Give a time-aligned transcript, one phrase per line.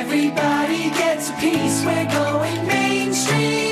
[0.00, 3.69] Everybody gets a piece, we're going mainstream.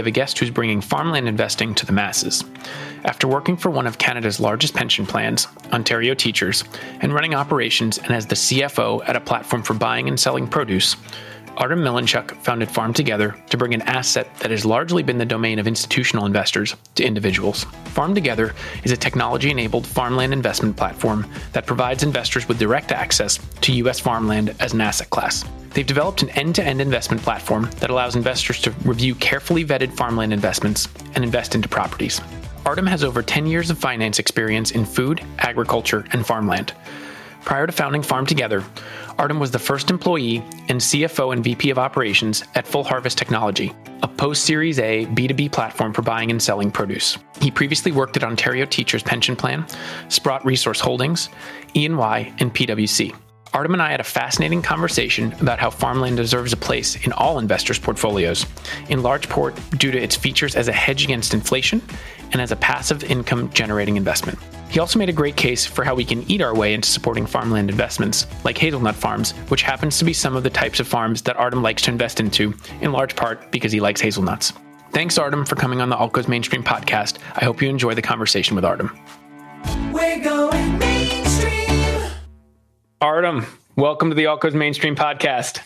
[0.00, 2.42] Have a guest who's bringing farmland investing to the masses.
[3.04, 6.64] After working for one of Canada's largest pension plans, Ontario Teachers,
[7.02, 10.96] and running operations and as the CFO at a platform for buying and selling produce,
[11.58, 15.58] Artem Milinchuk founded Farm Together to bring an asset that has largely been the domain
[15.58, 17.64] of institutional investors to individuals.
[17.92, 23.38] Farm Together is a technology enabled farmland investment platform that provides investors with direct access
[23.60, 24.00] to U.S.
[24.00, 25.44] farmland as an asset class.
[25.72, 29.96] They've developed an end to end investment platform that allows investors to review carefully vetted
[29.96, 32.20] farmland investments and invest into properties.
[32.66, 36.74] Artem has over 10 years of finance experience in food, agriculture, and farmland.
[37.44, 38.62] Prior to founding Farm Together,
[39.18, 43.72] Artem was the first employee and CFO and VP of operations at Full Harvest Technology,
[44.02, 47.16] a post Series A B2B platform for buying and selling produce.
[47.40, 49.66] He previously worked at Ontario Teachers Pension Plan,
[50.08, 51.30] Sprott Resource Holdings,
[51.74, 53.14] E&Y, and PwC.
[53.52, 57.38] Artem and I had a fascinating conversation about how farmland deserves a place in all
[57.38, 58.46] investors' portfolios,
[58.88, 61.82] in large part due to its features as a hedge against inflation
[62.32, 64.38] and as a passive income generating investment.
[64.68, 67.26] He also made a great case for how we can eat our way into supporting
[67.26, 71.22] farmland investments, like hazelnut farms, which happens to be some of the types of farms
[71.22, 74.52] that Artem likes to invest into, in large part because he likes hazelnuts.
[74.92, 77.18] Thanks, Artem, for coming on the Alts Go Mainstream podcast.
[77.34, 78.96] I hope you enjoy the conversation with Artem.
[83.02, 83.46] We're going mainstream.
[83.46, 85.60] Artem, welcome to the Alts Go Mainstream podcast.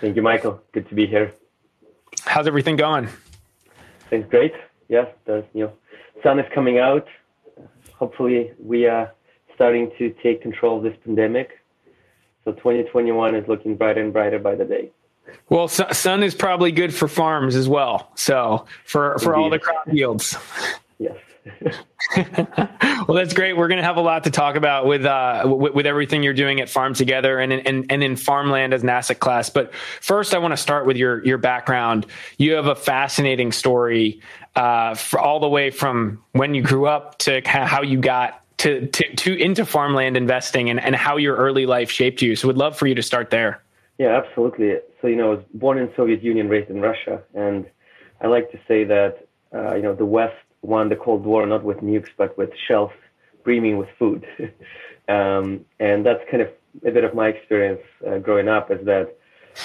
[0.00, 0.62] Thank you, Michael.
[0.72, 1.32] Good to be here.
[2.24, 3.08] How's everything going?
[4.10, 4.52] Things great.
[4.88, 5.72] Yes, the you know
[6.22, 7.06] sun is coming out.
[7.94, 9.12] Hopefully, we are
[9.54, 11.60] starting to take control of this pandemic.
[12.44, 14.90] So 2021 is looking brighter and brighter by the day.
[15.48, 18.10] Well, su- sun is probably good for farms as well.
[18.14, 20.36] So for for all the crop yields.
[20.98, 21.16] Yes.
[22.16, 23.54] well, that's great.
[23.56, 26.32] We're going to have a lot to talk about with uh, w- with everything you're
[26.32, 29.50] doing at Farm Together and in, and and in farmland as an asset class.
[29.50, 32.06] But first, I want to start with your your background.
[32.38, 34.20] You have a fascinating story,
[34.56, 38.40] uh, all the way from when you grew up to how you got.
[38.58, 42.34] To, to, to into farmland investing and, and how your early life shaped you.
[42.34, 43.60] So, would love for you to start there.
[43.98, 44.76] Yeah, absolutely.
[45.02, 47.66] So you know, I was born in Soviet Union, raised in Russia, and
[48.22, 51.64] I like to say that uh, you know the West won the Cold War not
[51.64, 52.92] with nukes but with shells
[53.44, 54.26] brimming with food,
[55.08, 56.48] um, and that's kind of
[56.84, 58.70] a bit of my experience uh, growing up.
[58.70, 59.16] Is that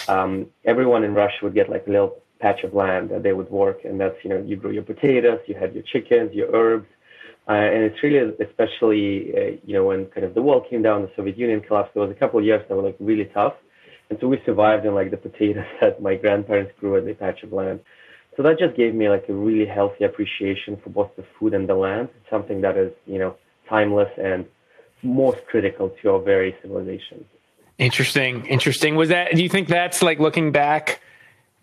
[0.08, 3.50] um, everyone in Russia would get like a little patch of land that they would
[3.50, 6.88] work, and that's you know you grow your potatoes, you have your chickens, your herbs,
[7.48, 11.02] uh, and it's really especially uh, you know when kind of the wall came down,
[11.02, 11.94] the Soviet Union collapsed.
[11.94, 13.54] There was a couple of years that were like really tough.
[14.10, 17.44] And so we survived in like the potatoes that my grandparents grew at the patch
[17.44, 17.80] of land.
[18.40, 21.68] So that just gave me like a really healthy appreciation for both the food and
[21.68, 22.08] the land.
[22.22, 23.36] It's something that is, you know,
[23.68, 24.46] timeless and
[25.04, 27.26] most critical to our very civilization.
[27.80, 28.46] Interesting.
[28.46, 28.96] Interesting.
[28.96, 31.02] Was that, do you think that's like looking back,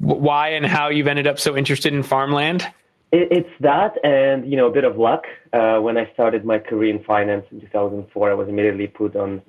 [0.00, 2.70] why and how you've ended up so interested in farmland?
[3.10, 5.24] It, it's that and, you know, a bit of luck.
[5.54, 9.40] Uh, when I started my career in finance in 2004, I was immediately put on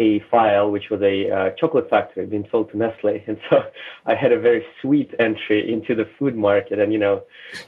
[0.00, 3.22] a file, which was a uh, chocolate factory being sold to Nestle.
[3.26, 3.62] And so
[4.06, 7.22] I had a very sweet entry into the food market and, you know,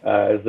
[0.04, 0.46] uh, it was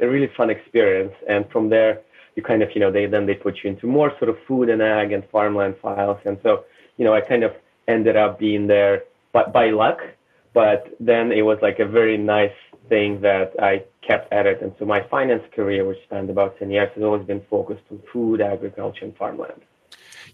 [0.00, 1.14] a, a really fun experience.
[1.28, 2.00] And from there,
[2.34, 4.68] you kind of, you know, they then they put you into more sort of food
[4.70, 6.18] and ag and farmland files.
[6.24, 6.64] And so,
[6.96, 7.52] you know, I kind of
[7.86, 10.00] ended up being there by, by luck,
[10.54, 12.58] but then it was like a very nice
[12.88, 14.62] thing that I kept at it.
[14.62, 18.00] And so my finance career, which spanned about 10 years, has always been focused on
[18.12, 19.62] food, agriculture, and farmland.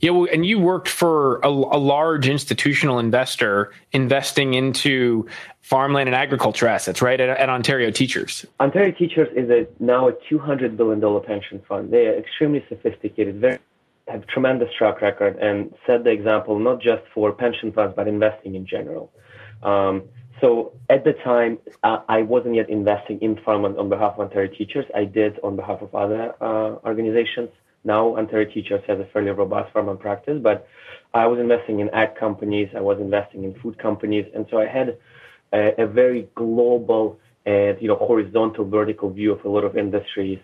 [0.00, 5.28] Yeah, well, and you worked for a, a large institutional investor investing into
[5.60, 7.20] farmland and agriculture assets, right?
[7.20, 8.44] At, at Ontario Teachers.
[8.58, 11.92] Ontario Teachers is a, now a $200 billion pension fund.
[11.92, 13.58] They are extremely sophisticated, very
[14.08, 18.54] have tremendous track record, and set the example not just for pension funds but investing
[18.54, 19.12] in general.
[19.62, 20.02] Um,
[20.40, 24.52] so at the time, uh, I wasn't yet investing in farmland on behalf of Ontario
[24.52, 24.84] Teachers.
[24.94, 27.50] I did on behalf of other uh, organizations.
[27.84, 30.66] Now Ontario Teachers has a fairly robust farmland practice, but
[31.14, 32.68] I was investing in ag companies.
[32.76, 34.96] I was investing in food companies, and so I had
[35.52, 40.38] a, a very global and you know horizontal, vertical view of a lot of industries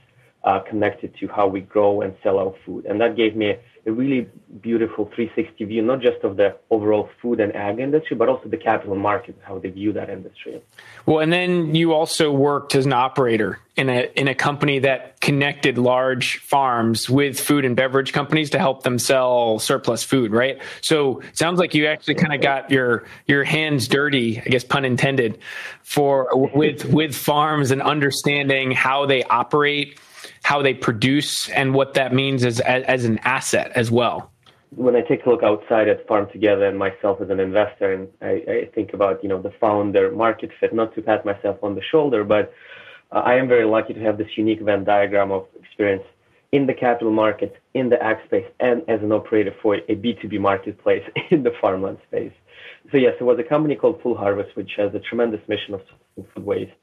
[0.45, 2.87] uh, connected to how we grow and sell our food.
[2.87, 3.57] And that gave me
[3.89, 4.29] a really
[4.61, 8.57] beautiful 360 view, not just of the overall food and ag industry, but also the
[8.57, 10.61] capital market, how they view that industry.
[11.07, 15.21] Well, and then you also worked as an operator in a in a company that
[15.21, 20.61] connected large farms with food and beverage companies to help them sell surplus food, right?
[20.83, 24.85] So sounds like you actually kind of got your your hands dirty, I guess pun
[24.85, 25.39] intended,
[25.83, 29.99] for with with farms and understanding how they operate
[30.49, 34.33] how they produce and what that means as, as, as an asset as well
[34.77, 38.09] when I take a look outside at Farm Together and myself as an investor, and
[38.21, 41.75] I, I, think about you know the founder market fit, not to pat myself on
[41.75, 42.53] the shoulder, but
[43.11, 46.05] uh, I am very lucky to have this unique Venn diagram of experience
[46.53, 50.39] in the capital markets, in the ag space, and as an operator for a B2B
[50.39, 52.37] marketplace in the farmland space.
[52.91, 55.83] So yes, there was a company called Full Harvest, which has a tremendous mission of
[56.35, 56.79] food waste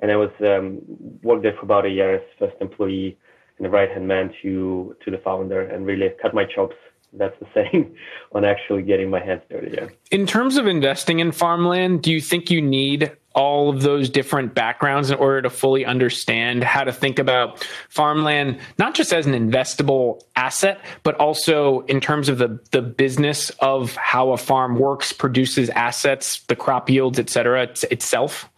[0.00, 0.80] and I was um,
[1.22, 3.16] worked there for about a year as first employee
[3.58, 6.76] and the right hand man to to the founder, and really cut my chops.
[7.12, 7.94] That's the saying
[8.32, 9.72] on actually getting my hands dirty.
[9.74, 9.88] Yeah.
[10.10, 14.54] In terms of investing in farmland, do you think you need all of those different
[14.54, 19.32] backgrounds in order to fully understand how to think about farmland, not just as an
[19.32, 25.12] investable asset, but also in terms of the, the business of how a farm works,
[25.12, 28.50] produces assets, the crop yields, et cetera, itself?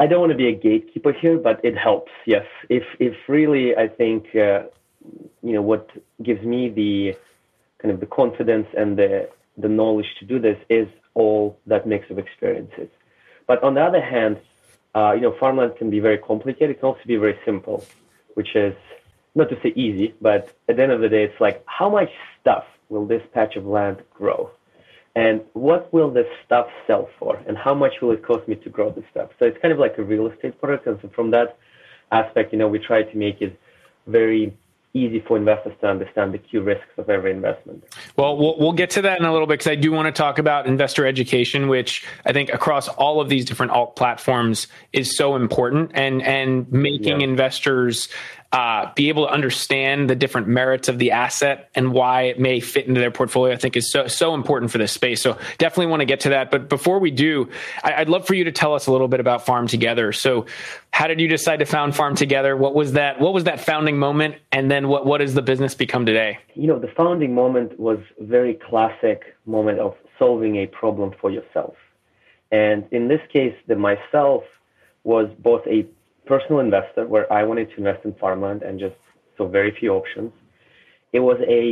[0.00, 2.10] I don't want to be a gatekeeper here, but it helps.
[2.26, 4.62] Yes, if if really, I think uh,
[5.42, 5.90] you know what
[6.22, 7.16] gives me the
[7.80, 12.10] kind of the confidence and the the knowledge to do this is all that mix
[12.10, 12.88] of experiences.
[13.46, 14.40] But on the other hand,
[14.94, 16.70] uh, you know, farmland can be very complicated.
[16.70, 17.84] It can also be very simple,
[18.34, 18.74] which is
[19.34, 22.10] not to say easy, but at the end of the day, it's like how much
[22.40, 24.50] stuff will this patch of land grow?
[25.16, 28.70] And what will this stuff sell for and how much will it cost me to
[28.70, 31.30] grow this stuff so it's kind of like a real estate product and so from
[31.30, 31.58] that
[32.12, 33.58] aspect you know we try to make it
[34.06, 34.56] very
[34.92, 37.84] easy for investors to understand the key risks of every investment.
[38.16, 40.12] Well, we'll, we'll get to that in a little bit because I do want to
[40.12, 45.16] talk about investor education, which I think across all of these different alt platforms is
[45.16, 47.28] so important, and and making yeah.
[47.28, 48.08] investors
[48.52, 52.58] uh, be able to understand the different merits of the asset and why it may
[52.58, 55.22] fit into their portfolio, I think is so, so important for this space.
[55.22, 56.50] So definitely want to get to that.
[56.50, 57.48] But before we do,
[57.84, 60.12] I, would love for you to tell us a little bit about Farm Together.
[60.12, 60.46] So
[60.90, 62.56] how did you decide to found Farm Together?
[62.56, 63.20] What was that?
[63.20, 64.34] What was that founding moment?
[64.50, 66.38] And then what, what has the business become today?
[66.54, 71.74] You know, the founding moment was very classic moment of solving a problem for yourself.
[72.50, 74.42] And in this case, the myself
[75.04, 75.86] was both a
[76.32, 78.98] personal investor where I wanted to invest in farmland and just
[79.36, 80.30] so very few options.
[81.16, 81.62] It was a,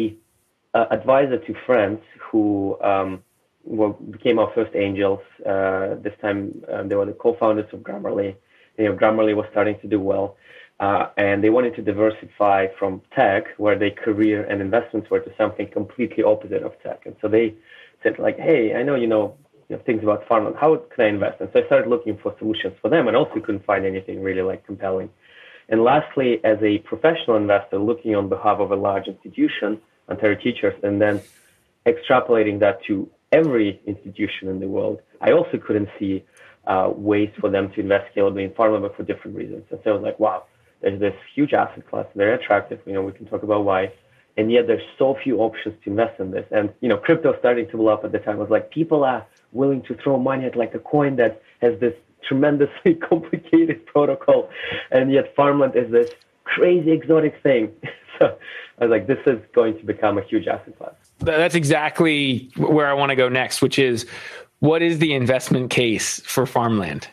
[0.98, 2.42] advisor to friends who
[2.90, 3.10] um,
[3.78, 5.22] well, became our first angels.
[5.52, 6.38] Uh, this time
[6.72, 8.30] um, they were the co-founders of Grammarly.
[8.78, 10.36] You know, Grammarly was starting to do well.
[10.86, 15.32] Uh, and they wanted to diversify from tech, where their career and investments were, to
[15.40, 17.00] something completely opposite of tech.
[17.08, 17.46] And so they
[18.02, 19.36] said, like, hey, I know you know
[19.68, 20.56] you know, things about farmland.
[20.58, 21.40] How can I invest?
[21.40, 24.42] And so I started looking for solutions for them and also couldn't find anything really
[24.42, 25.10] like compelling.
[25.68, 30.74] And lastly, as a professional investor looking on behalf of a large institution, Ontario Teachers,
[30.82, 31.20] and then
[31.84, 36.24] extrapolating that to every institution in the world, I also couldn't see
[36.66, 39.64] uh, ways for them to invest scalably in farmland, but for different reasons.
[39.70, 40.44] And so I was like, wow,
[40.80, 42.80] there's this huge asset class, very attractive.
[42.86, 43.92] You know, we can talk about why
[44.38, 46.46] and yet there's so few options to invest in this.
[46.52, 49.26] And you know, crypto starting to blow up at the time was like people are
[49.52, 51.94] willing to throw money at like a coin that has this
[52.26, 54.50] tremendously complicated protocol,
[54.90, 56.10] and yet farmland is this
[56.44, 57.72] crazy exotic thing.
[58.18, 58.36] so
[58.78, 60.94] I was like, this is going to become a huge asset class.
[61.18, 64.06] That's exactly where I want to go next, which is
[64.60, 67.08] what is the investment case for farmland?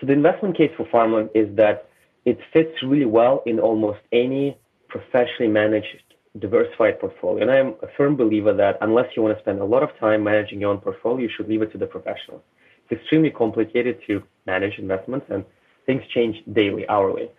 [0.00, 1.88] So the investment case for farmland is that
[2.24, 4.56] it fits really well in almost any
[4.88, 6.02] professionally managed
[6.38, 7.42] diversified portfolio.
[7.42, 10.24] And I'm a firm believer that unless you want to spend a lot of time
[10.24, 12.42] managing your own portfolio, you should leave it to the professionals.
[12.88, 15.44] It's extremely complicated to manage investments and
[15.86, 17.30] things change daily, hourly.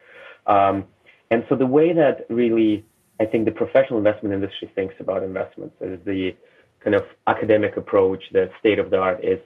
[0.46, 0.86] Um,
[1.32, 2.86] and so the way that really
[3.20, 6.36] I think the professional investment industry thinks about investments is the
[6.84, 9.40] kind of academic approach, the state of the art is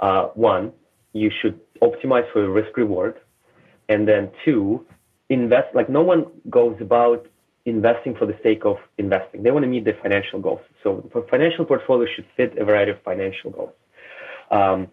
[0.00, 0.72] uh, one,
[1.12, 3.20] you should optimize for risk reward.
[3.88, 4.86] And then two,
[5.28, 7.26] invest like no one goes about
[7.64, 9.42] investing for the sake of investing.
[9.42, 10.60] They want to meet their financial goals.
[10.82, 13.72] So financial portfolio should fit a variety of financial goals.
[14.50, 14.88] Um,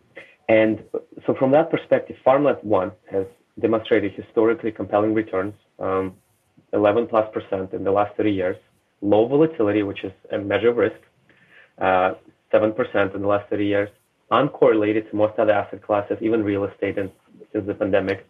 [0.48, 0.84] and
[1.26, 3.26] so from that perspective, Farmland One has
[3.60, 6.16] demonstrated historically compelling returns, um,
[6.74, 8.58] 11 plus percent in the last 30 years,
[9.02, 11.00] low volatility, which is a measure of risk,
[11.80, 12.14] uh,
[12.54, 13.90] 7% in the last 30 years,
[14.32, 17.12] uncorrelated to most other asset classes, even real estate and
[17.52, 18.28] since the pandemic,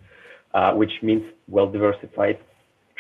[0.54, 2.38] uh, which means well diversified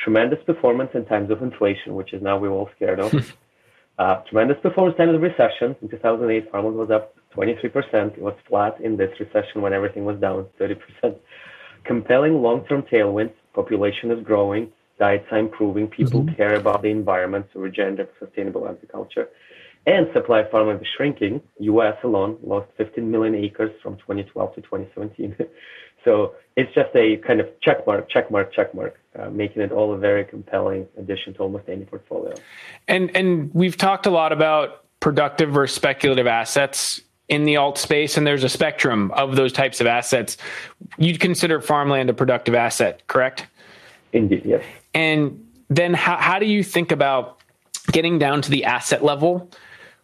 [0.04, 3.14] tremendous performance in times of inflation, which is now we're all scared of.
[4.00, 5.76] uh, tremendous performance in times of recession.
[5.82, 8.18] In 2008, farmland was up 23%.
[8.18, 11.16] It was flat in this recession when everything was down 30%.
[11.84, 13.34] Compelling long-term tailwinds.
[13.54, 14.72] Population is growing.
[15.00, 15.88] Diets are improving.
[15.88, 16.36] People mm-hmm.
[16.36, 19.30] care about the environment, so regenerative, sustainable agriculture.
[19.86, 21.42] And supply farmland is shrinking.
[21.60, 21.96] U.S.
[22.04, 25.36] alone lost 15 million acres from 2012 to 2017.
[26.04, 29.72] so it's just a kind of check mark, check mark, check mark, uh, making it
[29.72, 32.34] all a very compelling addition to almost any portfolio.
[32.88, 38.18] And and we've talked a lot about productive versus speculative assets in the alt space,
[38.18, 40.36] and there's a spectrum of those types of assets.
[40.98, 43.46] You'd consider farmland a productive asset, correct?
[44.14, 44.64] Indeed, yes.
[44.94, 47.40] And then how, how do you think about
[47.92, 49.52] getting down to the asset level?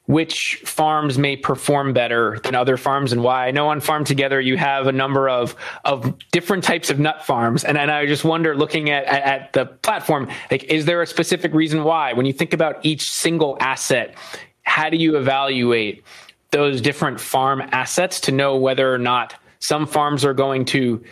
[0.07, 3.47] Which farms may perform better than other farms and why?
[3.47, 7.25] I know on Farm Together you have a number of of different types of nut
[7.25, 11.01] farms, and, and I just wonder, looking at, at, at the platform, like is there
[11.01, 12.13] a specific reason why?
[12.13, 14.15] When you think about each single asset,
[14.61, 16.03] how do you evaluate
[16.51, 21.03] those different farm assets to know whether or not some farms are going to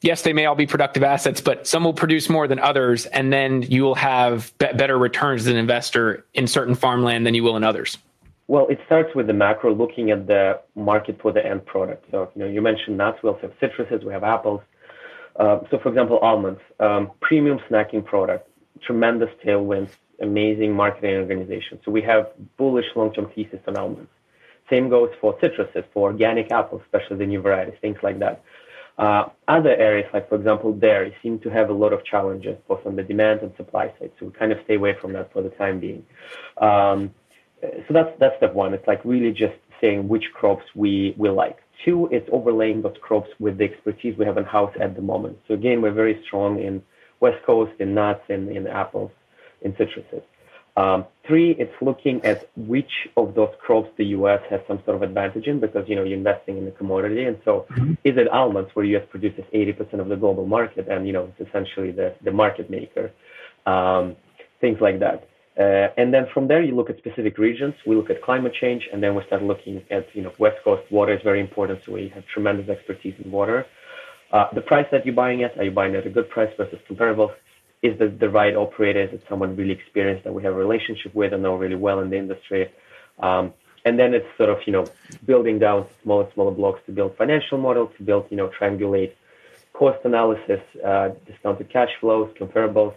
[0.00, 3.32] yes they may all be productive assets but some will produce more than others and
[3.32, 7.42] then you will have be- better returns as an investor in certain farmland than you
[7.42, 7.98] will in others
[8.52, 10.42] well it starts with the macro looking at the
[10.90, 14.00] market for the end product so you know you mentioned nuts we also have citruses
[14.08, 14.62] we have apples
[15.40, 18.44] uh, so for example almonds um, premium snacking product
[18.86, 22.24] tremendous tailwinds amazing marketing organization so we have
[22.58, 24.12] bullish long-term thesis on almonds
[24.72, 28.42] same goes for citruses, for organic apples, especially the new varieties, things like that.
[28.98, 32.84] Uh, other areas, like for example dairy, seem to have a lot of challenges both
[32.86, 34.12] on the demand and supply side.
[34.18, 36.04] So we kind of stay away from that for the time being.
[36.58, 37.14] Um,
[37.62, 38.74] so that's that's step one.
[38.74, 41.58] It's like really just saying which crops we we like.
[41.84, 45.38] Two, it's overlaying those crops with the expertise we have in house at the moment.
[45.48, 46.82] So again, we're very strong in
[47.20, 49.10] West Coast, in nuts, in, in apples,
[49.62, 50.22] in citruses.
[50.76, 54.40] Um, three, it's looking at which of those crops the U.S.
[54.48, 57.24] has some sort of advantage in because, you know, you're investing in a commodity.
[57.24, 57.92] And so mm-hmm.
[58.04, 59.04] is it almonds where U.S.
[59.10, 63.12] produces 80% of the global market and, you know, it's essentially the, the market maker,
[63.66, 64.16] um,
[64.60, 65.28] things like that.
[65.58, 67.74] Uh, and then from there, you look at specific regions.
[67.86, 70.90] We look at climate change, and then we start looking at, you know, West Coast
[70.90, 71.84] water is very important.
[71.84, 73.66] So we have tremendous expertise in water.
[74.32, 76.78] Uh, the price that you're buying at, are you buying at a good price versus
[76.88, 77.32] comparables?
[77.82, 79.02] is the, the right operator?
[79.02, 81.98] Is it someone really experienced that we have a relationship with and know really well
[82.00, 82.70] in the industry?
[83.18, 83.52] Um,
[83.84, 84.86] and then it's sort of, you know,
[85.26, 89.12] building down smaller, smaller blocks to build financial models, to build, you know, triangulate
[89.72, 92.94] cost analysis, uh, discounted cash flows, comparables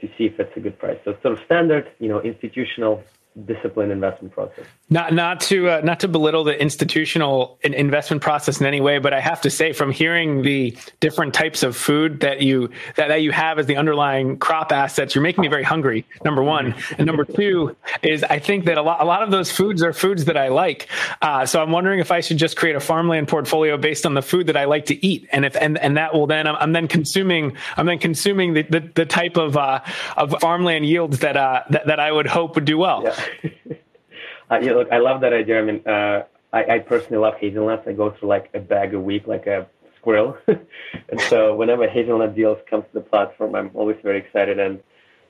[0.00, 0.98] to see if it's a good price.
[1.04, 3.02] So sort of standard, you know, institutional
[3.46, 4.64] disciplined investment process.
[4.88, 9.14] Not not to uh, not to belittle the institutional investment process in any way, but
[9.14, 13.22] I have to say, from hearing the different types of food that you that, that
[13.22, 16.04] you have as the underlying crop assets, you're making me very hungry.
[16.24, 19.50] Number one, and number two is I think that a lot a lot of those
[19.50, 20.88] foods are foods that I like.
[21.22, 24.22] Uh, so I'm wondering if I should just create a farmland portfolio based on the
[24.22, 26.72] food that I like to eat, and if and and that will then I'm, I'm
[26.72, 29.80] then consuming I'm then consuming the the, the type of uh,
[30.16, 33.02] of farmland yields that uh that, that I would hope would do well.
[33.04, 33.19] Yeah.
[34.50, 35.60] uh, yeah, look, I love that idea.
[35.60, 37.86] I mean, uh, I, I personally love hazelnuts.
[37.86, 40.36] I go through like a bag a week, like a squirrel.
[40.46, 44.58] and so whenever hazelnut deals come to the platform, I'm always very excited.
[44.58, 44.82] And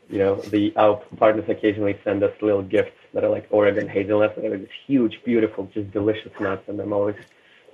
[0.09, 4.35] you know, the our partners occasionally send us little gifts that are like Oregon hazelnuts.
[4.37, 7.17] They're just huge, beautiful, just delicious nuts, and I'm always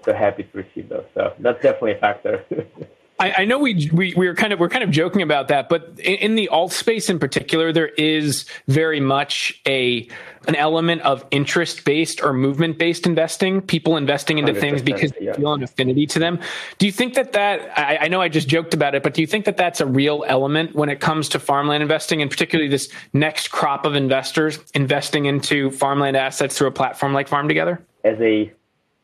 [0.05, 1.07] so happy to receive those.
[1.15, 2.45] So that's definitely a factor.
[3.19, 5.71] I, I, know we, we we are kind of we're kind of joking about that,
[5.71, 10.07] but in, in, the alt space in particular, there is very much a
[10.47, 13.63] an element of interest based or movement based investing.
[13.63, 15.33] People investing into things because yeah.
[15.33, 16.39] they feel an affinity to them.
[16.77, 19.23] Do you think that that I, I know I just joked about it, but do
[19.23, 22.69] you think that that's a real element when it comes to farmland investing, and particularly
[22.69, 27.81] this next crop of investors investing into farmland assets through a platform like Farm Together?
[28.05, 28.53] As a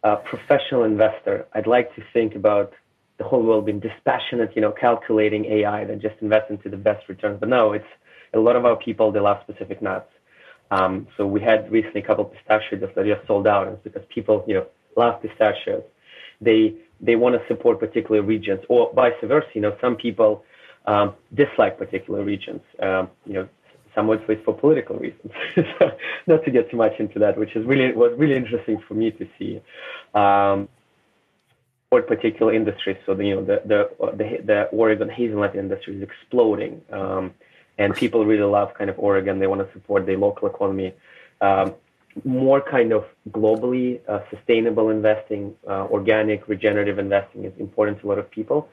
[0.04, 2.74] uh, professional investor, I'd like to think about
[3.22, 7.08] the whole world being dispassionate, you know, calculating AI that just invest into the best
[7.08, 7.38] returns.
[7.38, 7.92] But no, it's
[8.34, 10.10] a lot of our people, they love specific nuts.
[10.70, 13.68] Um, so we had recently a couple of pistachio that just sold out.
[13.68, 15.84] It's because people, you know, love pistachios.
[16.40, 19.48] They, they want to support particular regions or vice versa.
[19.54, 20.44] You know, some people
[20.86, 22.62] um, dislike particular regions.
[22.80, 23.48] Um, you know,
[23.94, 25.32] some would say for political reasons.
[25.54, 25.92] so
[26.26, 29.10] not to get too much into that, which is really was really interesting for me
[29.12, 29.60] to see.
[31.92, 32.96] For particular industries.
[33.04, 33.80] So the, you know the the
[34.20, 37.24] the, the Oregon hazelnut industry is exploding, um,
[37.76, 39.32] and people really love kind of Oregon.
[39.40, 40.94] They want to support the local economy.
[41.42, 41.74] Um,
[42.24, 48.08] more kind of globally uh, sustainable investing, uh, organic, regenerative investing is important to a
[48.12, 48.70] lot of people.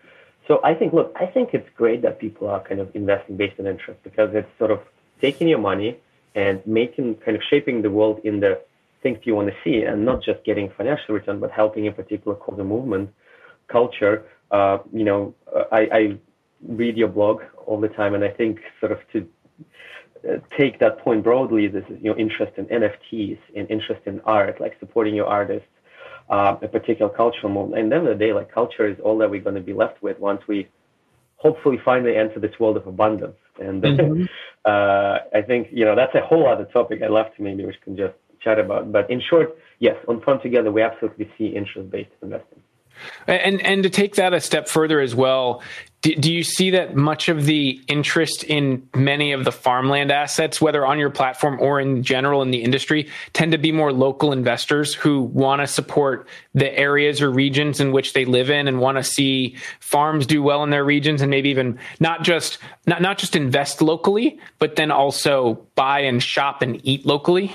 [0.48, 3.60] So I think, look, I think it's great that people are kind of investing based
[3.60, 4.80] on interest because it's sort of
[5.20, 5.98] taking your money
[6.36, 8.62] and making kind of shaping the world in the
[9.02, 12.36] things you want to see and not just getting financial return, but helping a particular
[12.36, 13.10] cause or movement,
[13.68, 14.26] culture.
[14.52, 16.18] Uh, you know, uh, I, I
[16.68, 19.28] read your blog all the time, and I think sort of to
[20.28, 24.20] uh, take that point broadly, this is your know interest in NFTs, in interest in
[24.22, 25.70] art, like supporting your artists,
[26.30, 27.82] uh, a particular cultural movement.
[27.82, 29.62] And at the end of the day, like culture is all that we're going to
[29.62, 30.68] be left with once we
[31.38, 33.38] hopefully finally enter this world of abundance.
[33.62, 34.24] And mm-hmm.
[34.66, 37.74] uh, I think you know that's a whole other topic I'd love to maybe we
[37.84, 38.92] can just chat about.
[38.92, 42.62] But in short, yes, on Farm Together, we absolutely see interest-based investing.
[43.28, 45.62] And and to take that a step further as well,
[46.02, 50.62] do, do, you see that much of the interest in many of the farmland assets,
[50.62, 54.32] whether on your platform or in general in the industry, tend to be more local
[54.32, 58.80] investors who want to support the areas or regions in which they live in and
[58.80, 63.02] want to see farms do well in their regions and maybe even not just not,
[63.02, 67.54] not just invest locally, but then also buy and shop and eat locally?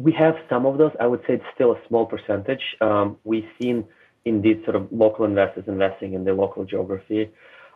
[0.00, 0.92] We have some of those.
[0.98, 2.62] I would say it's still a small percentage.
[2.80, 3.84] Um, we've seen
[4.24, 7.30] indeed sort of local investors investing in the local geography.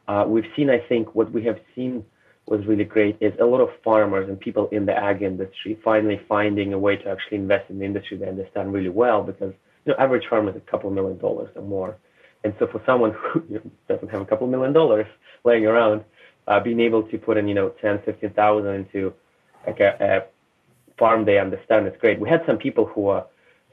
[0.08, 2.04] Uh, we've seen, I think, what we have seen
[2.46, 6.20] was really great is a lot of farmers and people in the ag industry finally
[6.28, 9.52] finding a way to actually invest in the industry they understand really well because
[9.84, 11.96] you know average farmer is a couple million dollars or more,
[12.42, 15.06] and so for someone who doesn't have a couple million dollars
[15.44, 16.04] laying around,
[16.46, 19.12] uh, being able to put in you know ten, fifteen thousand into
[19.66, 20.33] like a, a
[20.98, 22.20] farm they understand it's great.
[22.20, 23.24] We had some people who uh,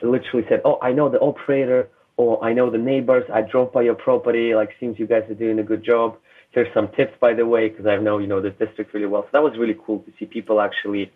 [0.01, 3.24] literally said, "Oh, I know the operator." or I know the neighbors.
[3.34, 4.54] I drove by your property.
[4.54, 6.18] Like, seems you guys are doing a good job.
[6.51, 9.24] Here's some tips, by the way, because I know you know the district really well.
[9.24, 11.12] So that was really cool to see people actually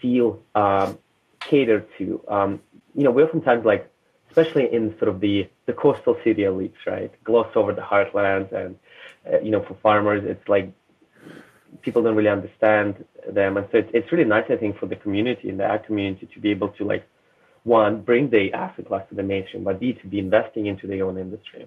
[0.00, 0.98] feel um,
[1.40, 2.24] catered to.
[2.28, 2.60] Um,
[2.94, 3.90] you know, we oftentimes like,
[4.30, 7.12] especially in sort of the the coastal city elites, right?
[7.24, 8.78] Gloss over the heartlands, and
[9.30, 10.72] uh, you know, for farmers, it's like
[11.82, 14.96] people don't really understand them, and so it's, it's really nice, I think, for the
[14.96, 17.06] community and the ag community to be able to like
[17.64, 21.04] one, bring the asset class to the mainstream, but B, to be investing into their
[21.04, 21.66] own industry.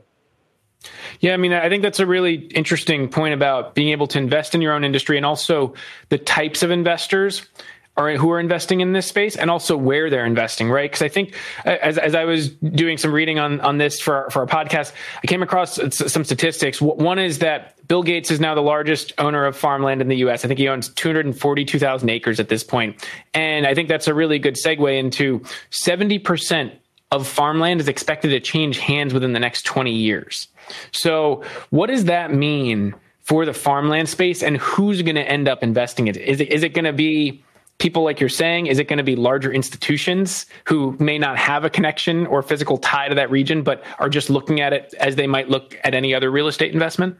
[1.20, 4.54] Yeah, I mean, I think that's a really interesting point about being able to invest
[4.54, 5.74] in your own industry and also
[6.10, 7.48] the types of investors
[7.98, 10.90] are who are investing in this space and also where they're investing, right?
[10.90, 14.40] Because I think as, as I was doing some reading on, on this for, for
[14.42, 16.80] our podcast, I came across some statistics.
[16.80, 20.46] One is that Bill Gates is now the largest owner of farmland in the US.
[20.46, 23.04] I think he owns 242,000 acres at this point.
[23.34, 25.40] And I think that's a really good segue into
[25.72, 26.72] 70%
[27.12, 30.50] of farmland is expected to change hands within the next 20 years.
[30.92, 35.64] So what does that mean for the farmland space and who's going to end up
[35.64, 36.18] investing it?
[36.18, 37.44] Is it, is it going to be
[37.80, 38.68] people like you're saying?
[38.68, 42.78] Is it going to be larger institutions who may not have a connection or physical
[42.78, 45.94] tie to that region, but are just looking at it as they might look at
[45.94, 47.18] any other real estate investment?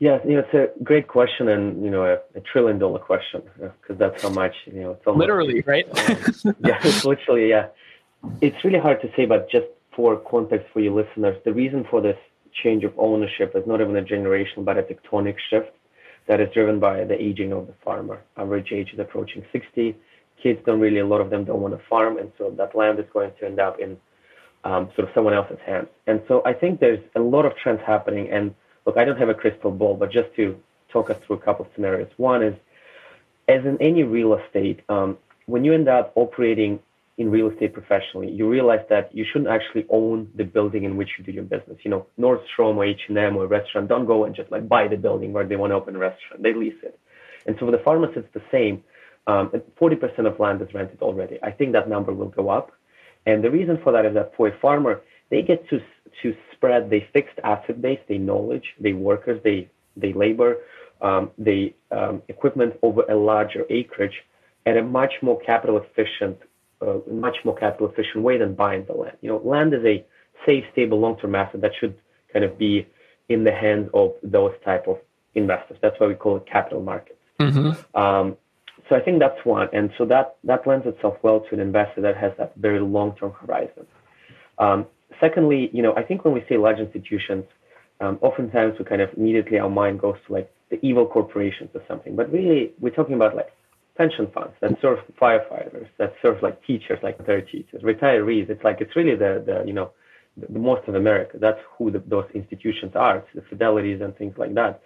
[0.00, 3.42] Yeah, you know, it's a great question and, you know, a, a trillion dollar question
[3.56, 5.88] because that's how much, you know, it's almost, literally, right?
[6.08, 7.66] um, yeah, it's literally, yeah.
[8.40, 12.00] It's really hard to say, but just for context for your listeners, the reason for
[12.00, 12.16] this
[12.62, 15.70] change of ownership is not even a generation, but a tectonic shift
[16.28, 18.20] that is driven by the aging of the farmer.
[18.36, 19.96] Average age is approaching 60.
[20.42, 23.00] Kids don't really, a lot of them don't want to farm, and so that land
[23.00, 23.96] is going to end up in
[24.62, 25.88] um, sort of someone else's hands.
[26.06, 28.30] And so I think there's a lot of trends happening.
[28.30, 28.54] And
[28.86, 30.60] look, I don't have a crystal ball, but just to
[30.90, 32.10] talk us through a couple of scenarios.
[32.16, 32.54] One is,
[33.48, 36.80] as in any real estate, um, when you end up operating
[37.18, 41.10] in real estate professionally, you realize that you shouldn't actually own the building in which
[41.18, 41.76] you do your business.
[41.82, 44.96] You know, Nordstrom or H&M or a restaurant don't go and just like buy the
[44.96, 46.42] building where they want to open a restaurant.
[46.42, 46.98] They lease it.
[47.46, 48.84] And so for the pharmacy, it's the same.
[49.26, 49.50] Um,
[49.80, 51.38] 40% of land is rented already.
[51.42, 52.70] I think that number will go up.
[53.26, 55.80] And the reason for that is that for a farmer, they get to
[56.22, 59.64] to spread their fixed asset base, their knowledge, their workers, their,
[59.96, 60.56] their labor,
[61.02, 64.24] um, their um, equipment over a larger acreage
[64.66, 66.38] at a much more capital efficient
[66.80, 69.16] a much more capital efficient way than buying the land.
[69.20, 70.04] You know, land is a
[70.46, 71.96] safe, stable, long-term asset that should
[72.32, 72.86] kind of be
[73.28, 74.98] in the hands of those type of
[75.34, 75.78] investors.
[75.82, 77.18] That's why we call it capital markets.
[77.40, 78.00] Mm-hmm.
[78.00, 78.36] Um,
[78.88, 82.00] so I think that's one, and so that that lends itself well to an investor
[82.00, 83.86] that has that very long-term horizon.
[84.58, 84.86] Um,
[85.20, 87.44] secondly, you know, I think when we say large institutions,
[88.00, 91.82] um, oftentimes we kind of immediately our mind goes to like the evil corporations or
[91.88, 93.50] something, but really we're talking about like
[93.98, 98.48] pension funds that serve firefighters, that serve like teachers, like their teachers, retirees.
[98.48, 99.90] It's like it's really the the you know
[100.36, 101.36] the, most of America.
[101.38, 103.18] That's who the, those institutions are.
[103.18, 104.80] It's the fidelities and things like that.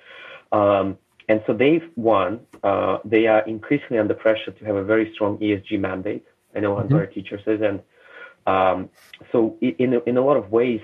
[0.51, 0.98] Um,
[1.29, 2.40] and so they've won.
[2.64, 6.25] Uh, they are increasingly under pressure to have a very strong ESG mandate.
[6.55, 7.12] I know mm-hmm.
[7.14, 7.81] Teachers is, and
[8.46, 8.90] um,
[9.31, 10.83] so in in a lot of ways,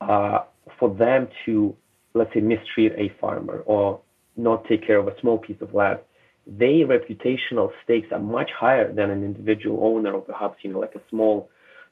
[0.00, 0.40] uh,
[0.78, 1.76] for them to
[2.16, 4.00] let's say, mistreat a farmer or
[4.36, 5.98] not take care of a small piece of land,
[6.46, 10.94] their reputational stakes are much higher than an individual owner or perhaps, you know, like
[10.94, 11.50] a small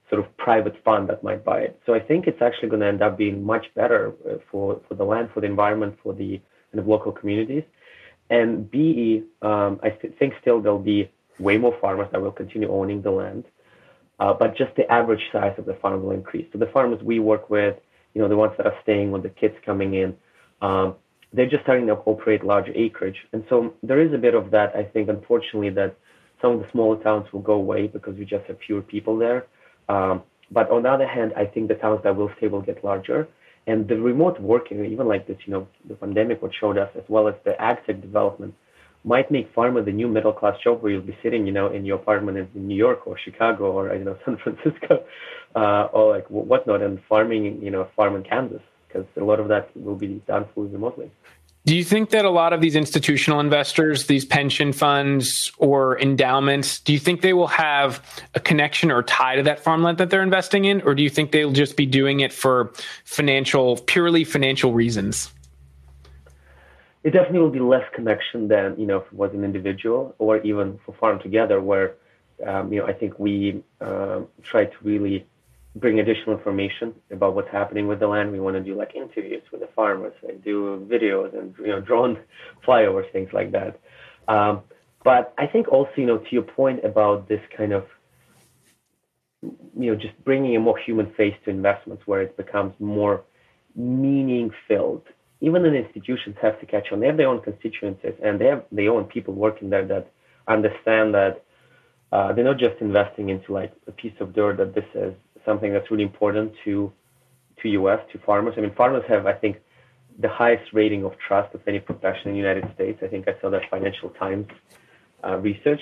[0.08, 1.80] sort of private fund that might buy it.
[1.86, 4.94] So I think it's actually going to end up being much better uh, for, for
[4.94, 6.40] the land, for the environment, for the
[6.70, 7.64] kind of local communities.
[8.30, 12.70] And B, um, I th- think still there'll be way more farmers that will continue
[12.70, 13.44] owning the land,
[14.20, 16.46] uh, but just the average size of the farm will increase.
[16.52, 17.76] So the farmers we work with,
[18.14, 20.16] you know, the ones that are staying with the kids coming in,
[20.62, 20.94] um,
[21.34, 23.16] they're just starting to operate large acreage.
[23.32, 25.96] And so there is a bit of that, I think, unfortunately, that
[26.40, 29.46] some of the smaller towns will go away because we just have fewer people there.
[29.88, 32.84] Um, but on the other hand, I think the towns that will stay will get
[32.84, 33.26] larger.
[33.66, 37.04] And the remote working, even like this, you know, the pandemic, what showed us, as
[37.08, 38.54] well as the ag tech development,
[39.02, 41.84] might make pharma the new middle class job where you'll be sitting, you know, in
[41.84, 45.04] your apartment in New York or Chicago or don't know San Francisco,
[45.56, 48.62] uh, or like whatnot, and farming, you know, farm in Kansas
[48.94, 51.10] because a lot of that will be done fully remotely.
[51.66, 56.78] Do you think that a lot of these institutional investors, these pension funds or endowments,
[56.78, 60.22] do you think they will have a connection or tie to that farmland that they're
[60.22, 60.82] investing in?
[60.82, 65.32] Or do you think they'll just be doing it for financial, purely financial reasons?
[67.02, 70.38] It definitely will be less connection than, you know, if it was an individual or
[70.38, 71.94] even for Farm Together, where,
[72.46, 75.26] um, you know, I think we uh, try to really
[75.74, 78.30] bring additional information about what's happening with the land.
[78.32, 81.80] We want to do like interviews with the farmers and do videos and you know
[81.80, 82.18] drone
[82.66, 83.80] flyovers, things like that.
[84.28, 84.62] Um,
[85.02, 87.86] but I think also you know to your point about this kind of
[89.42, 93.24] you know just bringing a more human face to investments where it becomes more
[93.74, 95.02] meaning filled.
[95.40, 97.00] Even the institutions have to catch on.
[97.00, 100.10] They have their own constituencies and they have their own people working there that
[100.46, 101.44] understand that
[102.12, 105.12] uh, they're not just investing into like a piece of dirt that this is
[105.44, 106.92] something that's really important to
[107.62, 108.54] to US to farmers.
[108.56, 109.58] I mean, farmers have, I think,
[110.18, 112.98] the highest rating of trust of any profession in the United States.
[113.02, 114.46] I think I saw that Financial Times
[115.24, 115.80] uh, research.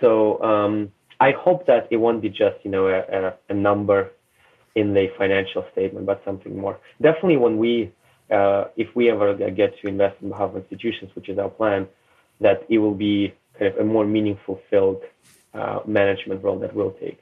[0.00, 4.10] So um, I hope that it won't be just you know a, a, number
[4.74, 6.78] in the financial statement, but something more.
[7.02, 7.92] Definitely, when we
[8.30, 11.88] uh, if we ever get to invest in behalf of institutions, which is our plan,
[12.40, 15.02] that it will be kind of a more meaningful filled
[15.54, 17.18] uh, management role that we'll take.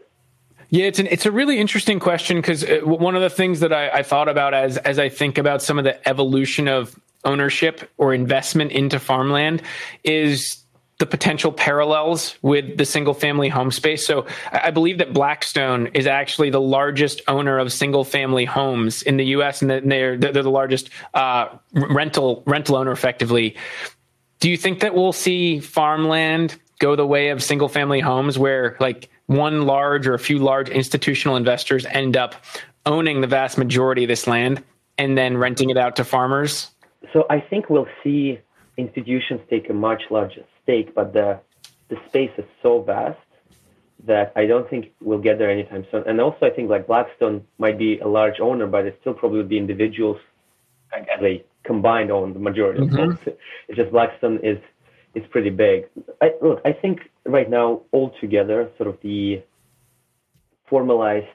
[0.71, 3.73] Yeah, it's an, it's a really interesting question because uh, one of the things that
[3.73, 7.91] I, I thought about as as I think about some of the evolution of ownership
[7.99, 9.63] or investment into farmland
[10.05, 10.65] is
[10.99, 14.07] the potential parallels with the single family home space.
[14.07, 19.19] So I believe that Blackstone is actually the largest owner of single family homes in
[19.19, 23.57] the US and they're, they're the largest uh, rental, rental owner effectively.
[24.41, 28.77] Do you think that we'll see farmland go the way of single family homes where
[28.81, 32.35] like one large or a few large institutional investors end up
[32.85, 34.63] owning the vast majority of this land
[34.99, 36.71] and then renting it out to farmers?
[37.13, 38.39] So I think we'll see
[38.77, 41.41] institutions take a much larger stake, but the
[41.89, 43.19] the space is so vast
[44.07, 46.03] that I don't think we'll get there anytime soon.
[46.07, 49.39] And also, I think like Blackstone might be a large owner, but it still probably
[49.39, 50.19] would be individuals
[50.93, 53.13] as a combined own the majority mm-hmm.
[53.13, 53.39] of it.
[53.69, 54.59] It's just Blackstone is
[55.15, 55.87] is pretty big.
[56.21, 59.43] I, look, I think right now altogether, sort of the
[60.69, 61.27] formalized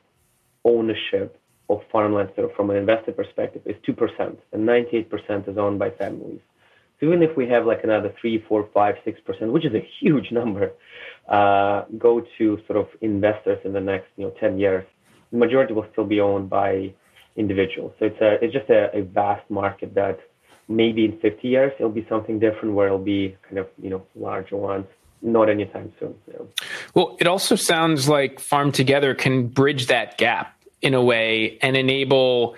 [0.65, 5.80] ownership of farmland sort of from an investor perspective is 2%, and 98% is owned
[5.80, 6.41] by families.
[6.99, 10.32] So even if we have like another 3, 4, 5, 6%, which is a huge
[10.32, 10.71] number,
[11.27, 14.86] uh, go to sort of investors in the next you know 10 years,
[15.32, 16.93] the majority will still be owned by
[17.38, 17.93] individuals.
[17.97, 20.19] So it's, a, it's just a, a vast market that
[20.67, 24.06] maybe in 50 years it'll be something different where it'll be kind of you know
[24.15, 24.86] larger ones
[25.21, 26.15] not anytime soon.
[26.93, 31.77] Well, it also sounds like Farm Together can bridge that gap in a way and
[31.77, 32.55] enable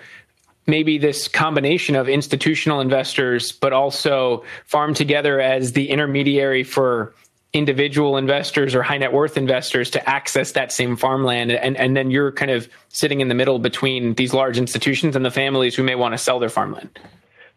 [0.66, 7.14] maybe this combination of institutional investors, but also Farm Together as the intermediary for
[7.52, 11.52] individual investors or high net worth investors to access that same farmland.
[11.52, 15.24] And, and then you're kind of sitting in the middle between these large institutions and
[15.24, 16.98] the families who may want to sell their farmland.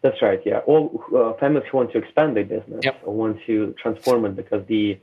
[0.00, 0.40] That's right.
[0.44, 3.00] Yeah, all uh, families who want to expand their business yep.
[3.04, 4.98] or want to transform it because the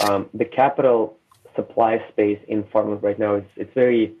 [0.00, 1.16] um, the capital
[1.56, 4.12] supply space in farming right now is it's very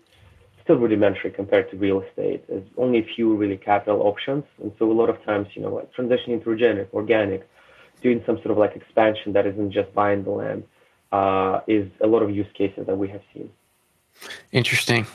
[0.62, 2.46] still rudimentary compared to real estate.
[2.48, 5.74] There's only a few really capital options, and so a lot of times, you know,
[5.74, 7.46] like transitioning to organic, organic,
[8.02, 10.64] doing some sort of like expansion that isn't just buying the land,
[11.12, 13.50] uh, is a lot of use cases that we have seen.
[14.52, 15.06] Interesting.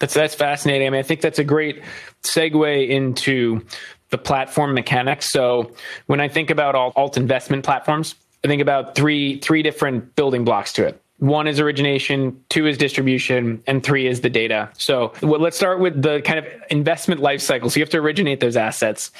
[0.00, 0.86] That's that's fascinating.
[0.86, 1.82] I mean, I think that's a great
[2.22, 3.64] segue into
[4.10, 5.30] the platform mechanics.
[5.30, 5.72] So
[6.06, 10.72] when I think about alt investment platforms, I think about three three different building blocks
[10.74, 11.00] to it.
[11.18, 14.70] One is origination, two is distribution, and three is the data.
[14.78, 17.68] So well, let's start with the kind of investment life cycle.
[17.68, 19.10] So you have to originate those assets.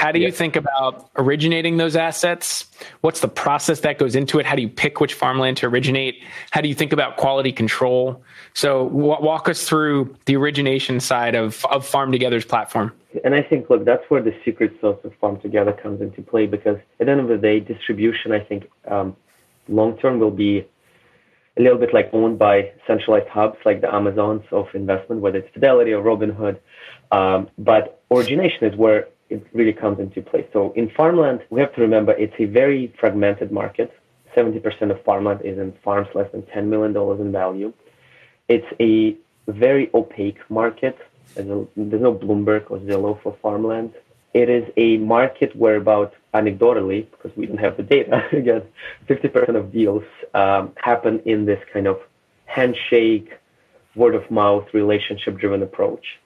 [0.00, 0.32] How do you Yeah.
[0.32, 2.64] think about originating those assets?
[3.02, 4.46] What's the process that goes into it?
[4.46, 6.22] How do you pick which farmland to originate?
[6.52, 8.22] How do you think about quality control?
[8.54, 12.92] So, wa- walk us through the origination side of, of Farm Together's platform.
[13.24, 16.46] And I think, look, that's where the secret sauce of Farm Together comes into play
[16.46, 19.14] because at the end of the day, distribution, I think, um,
[19.68, 20.64] long term will be
[21.58, 25.52] a little bit like owned by centralized hubs like the Amazons of investment, whether it's
[25.52, 26.56] Fidelity or Robinhood.
[27.12, 30.46] Um, but origination is where it really comes into play.
[30.52, 33.92] So in farmland, we have to remember it's a very fragmented market.
[34.36, 37.72] 70% of farmland is in farms less than $10 million in value.
[38.48, 39.16] It's a
[39.50, 40.98] very opaque market.
[41.34, 43.92] There's, no Bloomberg or Zillow for farmland.
[44.34, 48.62] It is a market where about anecdotally, because we don't have the data, again,
[49.08, 52.00] 50% of deals um, happen in this kind of
[52.46, 53.32] handshake,
[53.94, 56.18] word of mouth, relationship driven approach.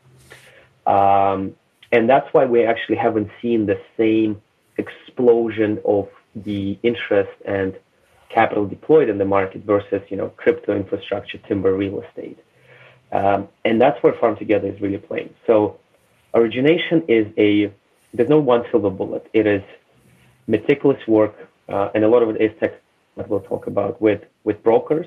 [0.86, 1.54] Um,
[1.94, 4.42] and that's why we actually haven't seen the same
[4.78, 7.70] explosion of the interest and
[8.30, 12.38] capital deployed in the market versus, you know, crypto infrastructure, timber, real estate.
[13.12, 15.30] Um, and that's where Farm Together is really playing.
[15.46, 15.78] So
[16.34, 17.72] origination is a,
[18.12, 19.24] there's no one silver bullet.
[19.32, 19.62] It is
[20.48, 21.36] meticulous work,
[21.68, 22.72] uh, and a lot of it is tech
[23.16, 25.06] that we'll talk about with, with brokers,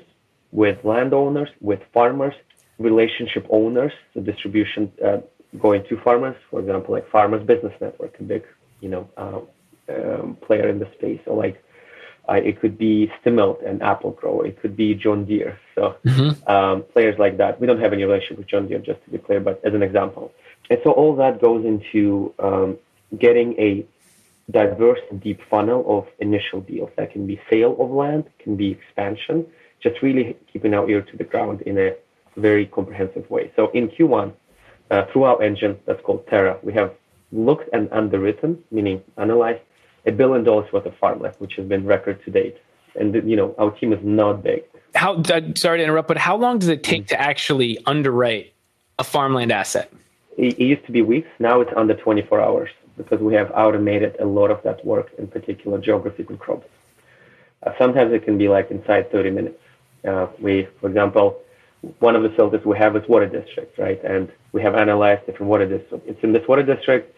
[0.52, 2.34] with landowners, with farmers,
[2.78, 5.18] relationship owners, so distribution uh,
[5.60, 8.44] going to farmers, for example, like Farmers Business Network, a big,
[8.80, 9.40] you know, uh,
[9.88, 11.62] um, player in the space, or like
[12.28, 15.58] uh, it could be Stimmelt and Apple Grow, it could be John Deere.
[15.74, 15.96] So
[16.46, 17.60] um, players like that.
[17.60, 19.82] We don't have any relationship with John Deere, just to be clear, but as an
[19.82, 20.32] example.
[20.70, 22.76] And so all that goes into um,
[23.18, 23.86] getting a
[24.50, 26.90] diverse and deep funnel of initial deals.
[26.96, 29.46] That can be sale of land, can be expansion,
[29.82, 31.94] just really keeping our ear to the ground in a
[32.36, 33.52] very comprehensive way.
[33.56, 34.32] So in Q1,
[34.90, 36.92] uh, through our engine that's called Terra, we have
[37.32, 39.60] looked and underwritten, meaning analyzed,
[40.06, 42.56] a billion dollars worth of farmland, which has been record to date.
[42.98, 44.64] And you know, our team is not big.
[44.94, 48.54] How, uh, sorry to interrupt, but how long does it take to actually underwrite
[48.98, 49.92] a farmland asset?
[50.36, 51.28] It, it used to be weeks.
[51.38, 55.28] Now it's under 24 hours because we have automated a lot of that work, in
[55.28, 56.66] particular geographic and crops.
[57.62, 59.60] Uh, sometimes it can be like inside 30 minutes.
[60.06, 61.40] Uh, we, for example,
[62.00, 64.02] one of the filters we have is water district, right?
[64.02, 66.06] And we have analyzed different water districts.
[66.08, 67.16] It's in this water district,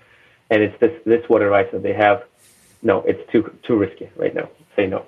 [0.50, 2.24] and it's this this water rights that they have.
[2.82, 4.48] No, it's too too risky right now.
[4.76, 5.06] Say no.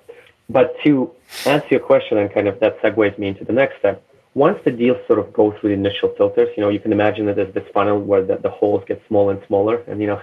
[0.48, 1.10] But to
[1.46, 4.02] answer your question, and kind of that segues me into the next step.
[4.34, 7.26] Once the deals sort of go through the initial filters, you know, you can imagine
[7.26, 10.22] that there's this funnel where the, the holes get smaller and smaller, and you know,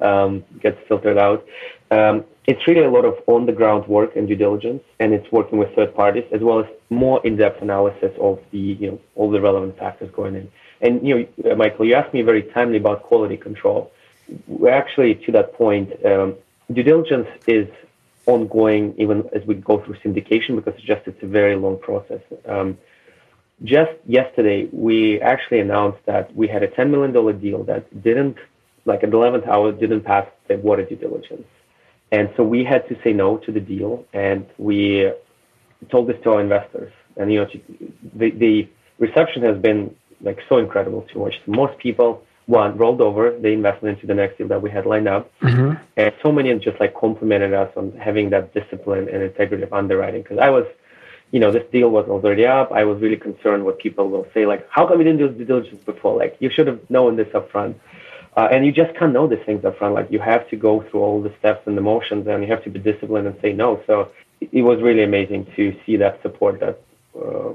[0.00, 1.46] um, gets filtered out.
[1.90, 5.30] Um, it's really a lot of on the ground work and due diligence, and it's
[5.30, 9.00] working with third parties as well as more in depth analysis of the you know
[9.14, 10.50] all the relevant factors going in.
[10.80, 13.92] And you know, uh, Michael, you asked me very timely about quality control.
[14.46, 15.92] We're actually to that point.
[16.04, 16.34] Um,
[16.72, 17.68] due diligence is
[18.26, 22.20] ongoing even as we go through syndication because it's just it's a very long process.
[22.46, 22.78] Um,
[23.64, 28.36] just yesterday, we actually announced that we had a $10 million deal that didn't,
[28.84, 31.46] like at the 11th hour, didn't pass the water due diligence.
[32.10, 35.10] And so we had to say no to the deal, and we
[35.90, 36.92] told this to our investors.
[37.16, 37.50] And you know,
[38.14, 41.40] the, the reception has been like so incredible to watch.
[41.46, 45.08] Most people, one, rolled over the investment into the next deal that we had lined
[45.08, 45.82] up, mm-hmm.
[45.96, 50.22] and so many just like complimented us on having that discipline and integrity of underwriting.
[50.22, 50.66] Because I was,
[51.32, 52.70] you know, this deal was already up.
[52.72, 55.46] I was really concerned what people will say, like, how come you didn't do due
[55.46, 56.16] diligence before?
[56.16, 57.74] Like, you should have known this upfront.
[58.36, 59.94] Uh, and you just can't know these things upfront.
[59.94, 62.62] Like, you have to go through all the steps and the motions, and you have
[62.64, 63.82] to be disciplined and say no.
[63.86, 66.82] So it, was really amazing to see that support that
[67.16, 67.52] uh,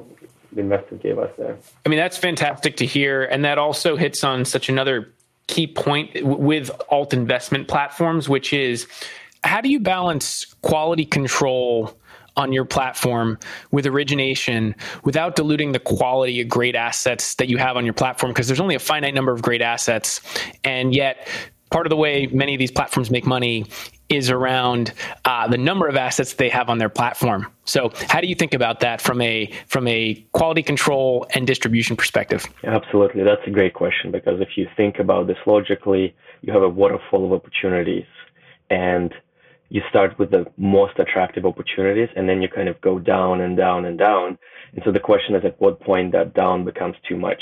[0.52, 1.58] the investor gave us there.
[1.86, 3.24] I mean, that's fantastic to hear.
[3.26, 5.13] And that also hits on such another
[5.46, 8.88] key point with alt investment platforms, which is
[9.44, 11.96] how do you balance quality control
[12.38, 13.38] on your platform
[13.71, 18.32] with origination without diluting the quality of great assets that you have on your platform?
[18.32, 20.21] Because there's only a finite number of great assets.
[20.63, 21.28] And yet,
[21.71, 23.65] part of the way many of these platforms make money
[24.10, 24.93] is around
[25.26, 27.47] uh, the number of assets they have on their platform.
[27.65, 31.97] So, how do you think about that from a from a quality control and distribution
[31.97, 32.45] perspective?
[32.63, 33.23] Absolutely.
[33.23, 37.26] That's a great question because if you think about this logically, you have a waterfall
[37.26, 38.06] of opportunities
[38.69, 39.13] and
[39.69, 43.58] you start with the most attractive opportunities and then you kind of go down and
[43.58, 44.38] down and down.
[44.73, 47.41] And so the question is at what point that down becomes too much.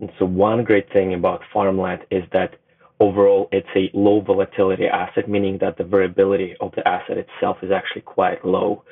[0.00, 2.56] And so one great thing about farmland is that
[2.98, 7.70] overall it's a low volatility asset, meaning that the variability of the asset itself is
[7.70, 8.82] actually quite low.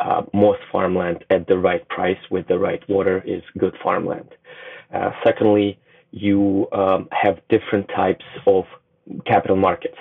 [0.00, 4.30] Uh, most farmland at the right price with the right water is good farmland.
[4.92, 5.78] Uh, secondly,
[6.10, 8.64] you um, have different types of
[9.26, 9.98] capital markets.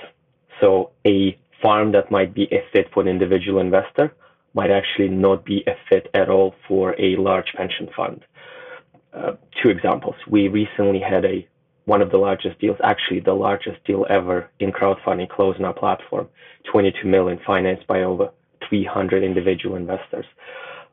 [0.62, 4.14] So a farm that might be a fit for an individual investor
[4.54, 8.24] might actually not be a fit at all for a large pension fund.
[9.14, 10.16] Uh, two examples.
[10.28, 11.48] We recently had a
[11.86, 15.74] one of the largest deals, actually the largest deal ever in crowdfunding closed on our
[15.74, 16.28] platform,
[16.72, 18.32] 22 million financed by over
[18.68, 20.26] 300 individual investors.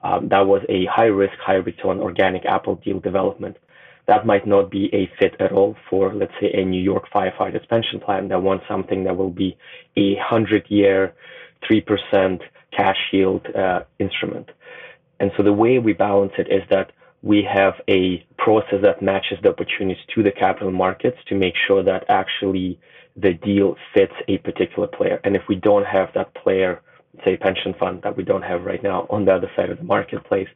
[0.03, 3.57] Um, that was a high risk, high return organic Apple deal development.
[4.07, 7.67] That might not be a fit at all for, let's say, a New York firefighters
[7.69, 9.57] pension plan that wants something that will be
[9.97, 11.15] a hundred year,
[11.71, 12.41] 3%
[12.77, 14.51] cash yield uh, instrument.
[15.21, 19.39] And so the way we balance it is that we have a process that matches
[19.43, 22.81] the opportunities to the capital markets to make sure that actually
[23.17, 25.21] the deal fits a particular player.
[25.23, 26.81] And if we don't have that player,
[27.25, 29.85] say pension fund that we don't have right now on the other side of the
[29.85, 30.49] marketplace,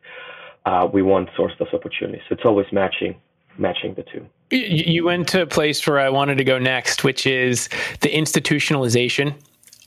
[0.64, 2.22] uh, we won't source those opportunities.
[2.28, 3.14] So it's always matching
[3.58, 4.26] matching the two.
[4.50, 7.68] You went to a place where I wanted to go next, which is
[8.00, 9.34] the institutionalization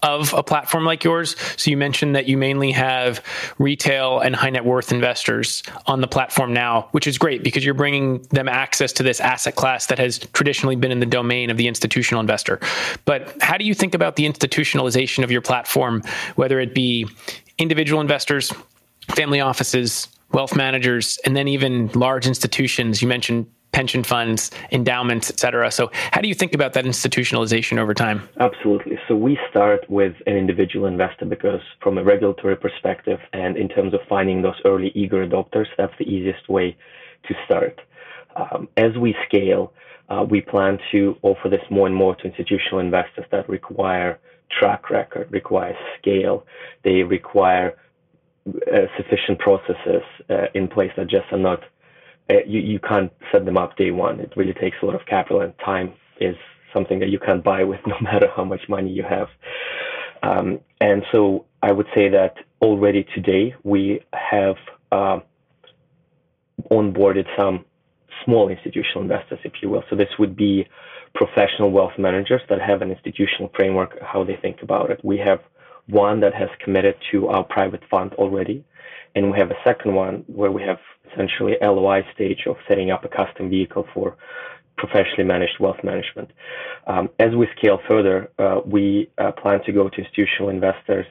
[0.01, 1.35] of a platform like yours.
[1.57, 3.23] So you mentioned that you mainly have
[3.57, 7.73] retail and high net worth investors on the platform now, which is great because you're
[7.73, 11.57] bringing them access to this asset class that has traditionally been in the domain of
[11.57, 12.59] the institutional investor.
[13.05, 16.03] But how do you think about the institutionalization of your platform,
[16.35, 17.07] whether it be
[17.57, 18.53] individual investors,
[19.09, 23.01] family offices, wealth managers, and then even large institutions?
[23.01, 25.71] You mentioned pension funds, endowments, et cetera.
[25.71, 28.27] So, how do you think about that institutionalization over time?
[28.39, 28.99] Absolutely.
[29.07, 33.93] So, we start with an individual investor because, from a regulatory perspective and in terms
[33.93, 36.75] of finding those early eager adopters, that's the easiest way
[37.27, 37.79] to start.
[38.35, 39.73] Um, as we scale,
[40.09, 44.89] uh, we plan to offer this more and more to institutional investors that require track
[44.89, 46.45] record, require scale,
[46.83, 47.77] they require
[48.47, 51.61] uh, sufficient processes uh, in place that just are not
[52.45, 54.19] you, you can't set them up day one.
[54.19, 56.35] It really takes a lot of capital and time is
[56.73, 59.27] something that you can't buy with no matter how much money you have.
[60.21, 64.55] Um, and so I would say that already today we have
[64.91, 65.19] uh,
[66.71, 67.65] onboarded some
[68.25, 69.83] small institutional investors, if you will.
[69.89, 70.67] So this would be
[71.15, 74.99] professional wealth managers that have an institutional framework, how they think about it.
[75.03, 75.39] We have
[75.87, 78.63] one that has committed to our private fund already.
[79.15, 80.79] And we have a second one where we have
[81.11, 84.15] essentially LOI stage of setting up a custom vehicle for
[84.77, 86.31] professionally managed wealth management.
[86.87, 91.05] Um, as we scale further, uh, we uh, plan to go to institutional investors,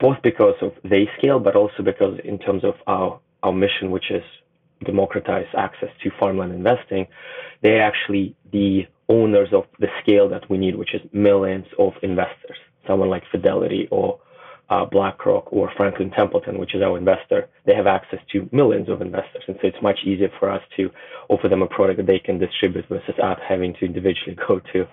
[0.00, 4.10] both because of they scale, but also because in terms of our, our mission, which
[4.10, 4.24] is
[4.84, 7.06] democratize access to farmland investing,
[7.62, 12.56] they're actually the owners of the scale that we need, which is millions of investors,
[12.86, 14.18] someone like Fidelity or
[14.74, 19.00] uh, BlackRock or Franklin Templeton, which is our investor, they have access to millions of
[19.00, 19.44] investors.
[19.46, 20.90] And so it's much easier for us to
[21.28, 24.86] offer them a product that they can distribute versus us having to individually go to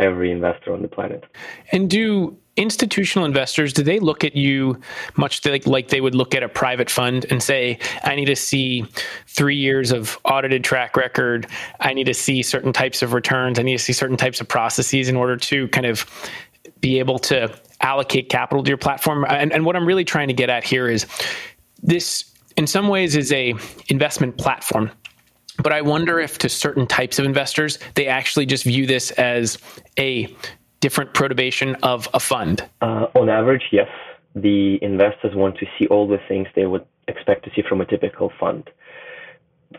[0.00, 1.24] every investor on the planet.
[1.72, 4.80] And do institutional investors do they look at you
[5.16, 8.34] much like, like they would look at a private fund and say i need to
[8.34, 8.84] see
[9.28, 11.46] three years of audited track record
[11.78, 14.48] i need to see certain types of returns i need to see certain types of
[14.48, 16.04] processes in order to kind of
[16.80, 17.48] be able to
[17.80, 19.24] allocate capital to your platform.
[19.28, 21.06] And, and what I'm really trying to get at here is
[21.82, 22.24] this,
[22.56, 23.54] in some ways, is a
[23.88, 24.90] investment platform.
[25.62, 29.58] But I wonder if to certain types of investors, they actually just view this as
[29.98, 30.34] a
[30.80, 32.64] different protobation of a fund.
[32.80, 33.88] Uh, on average, yes.
[34.34, 37.86] The investors want to see all the things they would expect to see from a
[37.86, 38.70] typical fund.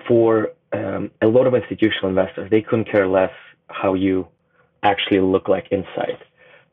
[0.07, 3.31] For um, a lot of institutional investors, they couldn't care less
[3.69, 4.27] how you
[4.83, 6.17] actually look like inside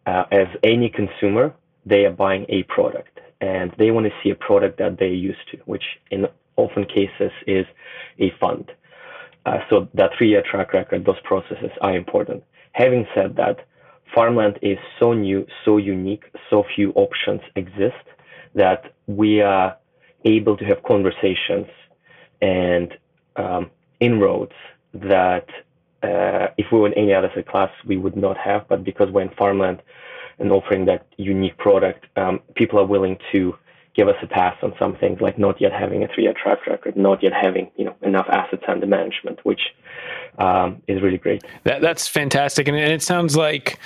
[0.07, 4.35] uh, as any consumer, they are buying a product and they want to see a
[4.35, 7.67] product that they're used to, which in often cases is
[8.19, 8.73] a fund.
[9.45, 12.43] Uh, so that three-year track record, those processes are important.
[12.73, 13.65] Having said that,
[14.15, 17.95] farmland is so new, so unique, so few options exist
[18.55, 19.77] that we are
[20.25, 21.67] able to have conversations
[22.41, 22.97] and
[23.37, 24.53] um, inroads
[24.95, 25.47] that
[26.03, 28.69] uh, if we were in any other class, we would not have.
[28.69, 29.83] But because we're in farmland
[30.39, 33.57] and offering that unique product, um, people are willing to
[33.97, 36.97] give us a pass on some things, like not yet having a three-year track record,
[36.97, 39.61] not yet having you know enough assets under management, which
[40.39, 41.43] um, is really great.
[41.65, 43.79] That, that's fantastic, and, and it sounds like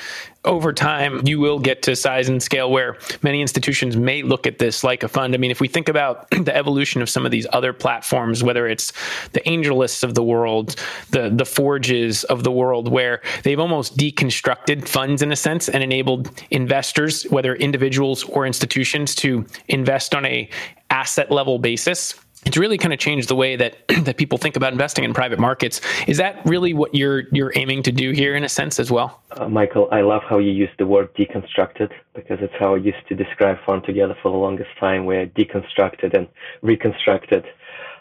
[0.45, 4.59] over time you will get to size and scale where many institutions may look at
[4.59, 5.35] this like a fund.
[5.35, 8.67] I mean, if we think about the evolution of some of these other platforms, whether
[8.67, 8.93] it's
[9.33, 10.77] the AngelLists of the world,
[11.11, 15.83] the the Forges of the world, where they've almost deconstructed funds in a sense and
[15.83, 20.49] enabled investors, whether individuals or institutions, to invest on a
[20.91, 22.15] asset level basis
[22.47, 25.39] it's really kind of changed the way that that people think about investing in private
[25.39, 25.81] markets.
[26.07, 29.23] Is that really what you're you're aiming to do here in a sense as well?
[29.33, 33.07] Uh, Michael, I love how you use the word deconstructed because it's how I used
[33.09, 36.29] to describe FarmTogether for the longest time, where deconstructed and
[36.63, 37.45] reconstructed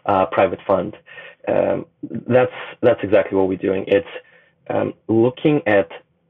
[0.05, 0.95] uh, private fund.
[1.47, 1.85] Um,
[2.27, 3.85] that's that's exactly what we're doing.
[3.87, 4.07] It's
[4.69, 5.89] um, looking at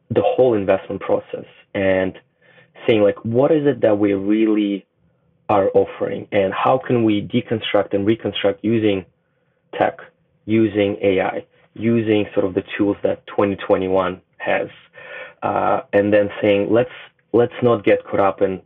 [0.09, 1.45] the whole investment process
[1.75, 2.17] and
[2.87, 4.85] saying like, what is it that we're really
[5.49, 9.05] are offering, and how can we deconstruct and reconstruct using
[9.77, 9.99] tech,
[10.45, 14.69] using AI, using sort of the tools that 2021 has,
[15.43, 16.91] uh, and then saying let's
[17.33, 18.61] let's not get caught up in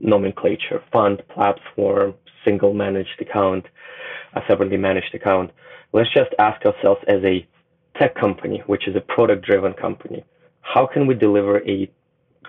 [0.00, 2.14] nomenclature, fund, platform,
[2.44, 3.66] single managed account,
[4.34, 5.50] a separately managed account.
[5.92, 7.46] Let's just ask ourselves as a
[7.98, 10.24] tech company, which is a product driven company,
[10.62, 11.90] how can we deliver a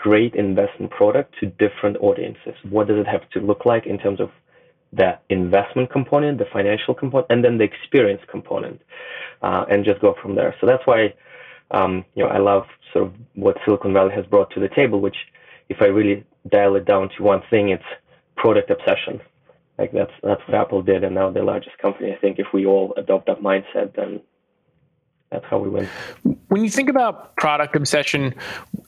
[0.03, 2.55] great investment product to different audiences?
[2.69, 4.29] What does it have to look like in terms of
[4.91, 8.81] the investment component, the financial component, and then the experience component,
[9.41, 10.53] uh, and just go from there.
[10.59, 11.13] So that's why,
[11.71, 14.99] um, you know, I love sort of what Silicon Valley has brought to the table,
[14.99, 15.15] which
[15.69, 17.83] if I really dial it down to one thing, it's
[18.35, 19.21] product obsession.
[19.77, 22.11] Like that's that's what Apple did, and now the largest company.
[22.11, 24.21] I think if we all adopt that mindset, then
[25.31, 25.89] that's how we win.
[26.53, 28.35] When you think about product obsession,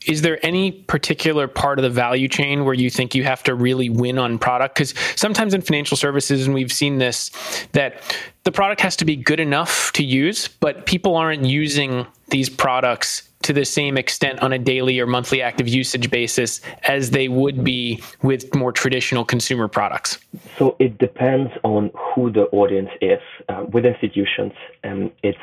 [0.06, 3.56] is there any particular part of the value chain where you think you have to
[3.56, 4.76] really win on product?
[4.76, 7.32] Because sometimes in financial services, and we've seen this,
[7.72, 8.04] that
[8.44, 13.28] the product has to be good enough to use, but people aren't using these products
[13.42, 17.64] to the same extent on a daily or monthly active usage basis as they would
[17.64, 20.20] be with more traditional consumer products?
[20.60, 23.22] So it depends on who the audience is.
[23.50, 24.54] Uh, with institutions,
[24.84, 25.40] and it's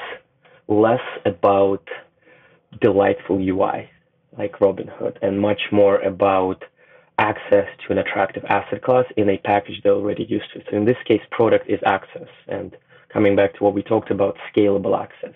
[0.68, 1.83] less about
[2.81, 3.91] delightful UI
[4.39, 6.64] like Robinhood and much more about
[7.18, 10.62] access to an attractive asset class in a package they're already used to.
[10.70, 12.29] So in this case, product is access.
[12.49, 12.77] And
[13.11, 15.35] coming back to what we talked about, scalable access.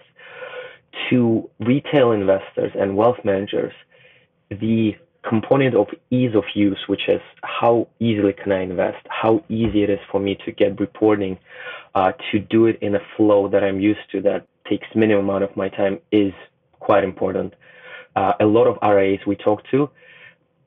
[1.10, 3.74] To retail investors and wealth managers,
[4.50, 4.96] the
[5.28, 9.90] component of ease of use, which is how easily can I invest, how easy it
[9.90, 11.36] is for me to get reporting,
[11.94, 15.44] uh, to do it in a flow that I'm used to that takes minimum amount
[15.44, 16.32] of my time is
[16.80, 17.54] quite important.
[18.14, 19.90] Uh, a lot of RIAs we talk to,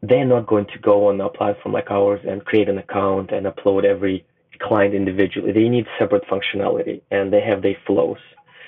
[0.01, 3.45] they're not going to go on a platform like ours and create an account and
[3.45, 4.25] upload every
[4.59, 5.51] client individually.
[5.51, 8.19] They need separate functionality and they have their flows.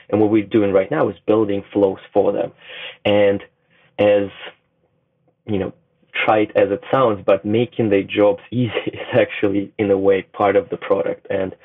[0.10, 2.52] And what we're doing right now is building flows for them.
[3.06, 3.42] And
[3.98, 4.30] as,
[5.46, 5.74] you know,
[6.14, 10.56] trite as it sounds, but making their jobs easy is actually in a way part
[10.56, 11.28] of the product.
[11.30, 11.56] And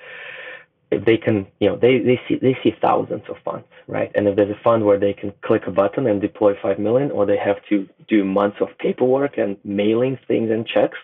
[0.91, 4.11] they can, you know, they, they see they see thousands of funds, right?
[4.15, 7.11] And if there's a fund where they can click a button and deploy five million,
[7.11, 10.99] or they have to do months of paperwork and mailing things and checks,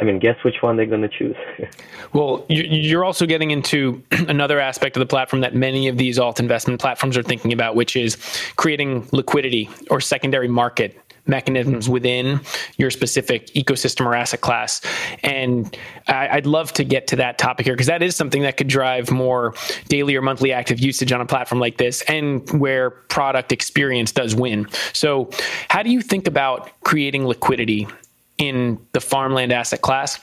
[0.00, 1.36] I mean, guess which one they're going to choose?
[2.12, 6.40] well, you're also getting into another aspect of the platform that many of these alt
[6.40, 8.16] investment platforms are thinking about, which is
[8.56, 12.40] creating liquidity or secondary market mechanisms within
[12.76, 14.80] your specific ecosystem or asset class.
[15.22, 15.76] And
[16.08, 18.68] I, would love to get to that topic here because that is something that could
[18.68, 19.54] drive more
[19.88, 24.34] daily or monthly active usage on a platform like this and where product experience does
[24.34, 24.68] win.
[24.92, 25.30] So,
[25.68, 27.86] how do you think about creating liquidity
[28.38, 30.18] in the farmland asset class.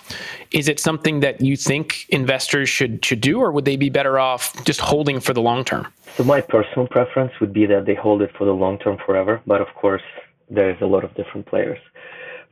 [0.52, 4.20] Is it something that you think investors should should do, or would they be better
[4.20, 5.88] off just holding for the long term?
[6.18, 9.42] So my personal preference would be that they hold it for the long term forever.
[9.48, 10.02] But of course,
[10.50, 11.80] there's a lot of different players.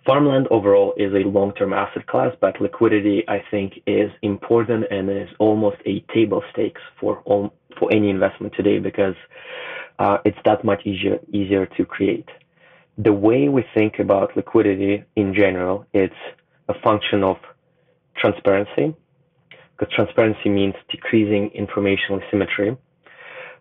[0.05, 5.27] Farmland overall is a long-term asset class, but liquidity, I think, is important and is
[5.37, 9.15] almost a table stakes for all, for any investment today because
[9.99, 12.29] uh, it's that much easier easier to create.
[12.97, 16.15] The way we think about liquidity in general, it's
[16.69, 17.37] a function of
[18.15, 18.95] transparency,
[19.77, 22.77] because transparency means decreasing informational asymmetry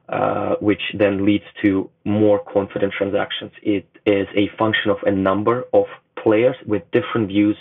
[0.08, 3.50] uh, which then leads to more confident transactions.
[3.62, 5.86] It is a function of a number of
[6.22, 7.56] players with different views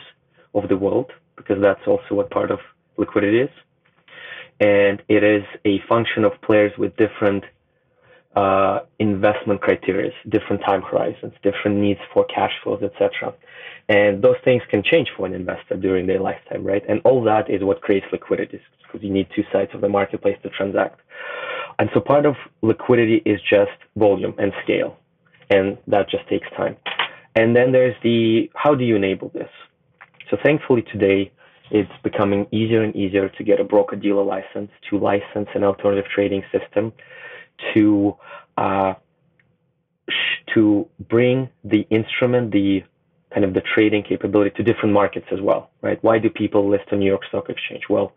[0.53, 2.59] of the world, because that's also what part of
[2.97, 3.49] liquidity is.
[4.59, 7.43] And it is a function of players with different
[8.35, 13.33] uh, investment criteria, different time horizons, different needs for cash flows, etc.
[13.87, 16.83] And those things can change for an investor during their lifetime, right?
[16.87, 20.37] And all that is what creates liquidity, because you need two sides of the marketplace
[20.43, 20.99] to transact.
[21.79, 24.97] And so part of liquidity is just volume and scale.
[25.49, 26.75] And that just takes time.
[27.35, 29.49] And then there's the how do you enable this?
[30.29, 31.31] So thankfully today
[31.71, 36.05] it's becoming easier and easier to get a broker dealer license, to license an alternative
[36.13, 36.93] trading system,
[37.73, 38.15] to
[38.57, 38.93] uh,
[40.53, 42.83] to bring the instrument, the
[43.33, 46.01] kind of the trading capability to different markets as well, right?
[46.03, 47.83] Why do people list on New York Stock Exchange?
[47.89, 48.13] Well,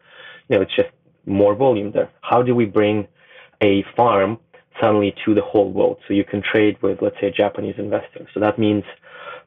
[0.48, 0.90] you know, it's just
[1.26, 2.10] more volume there.
[2.20, 3.08] How do we bring
[3.62, 4.38] a farm
[4.80, 5.98] suddenly to the whole world?
[6.06, 8.26] So you can trade with, let's say, a Japanese investor.
[8.34, 8.84] So that means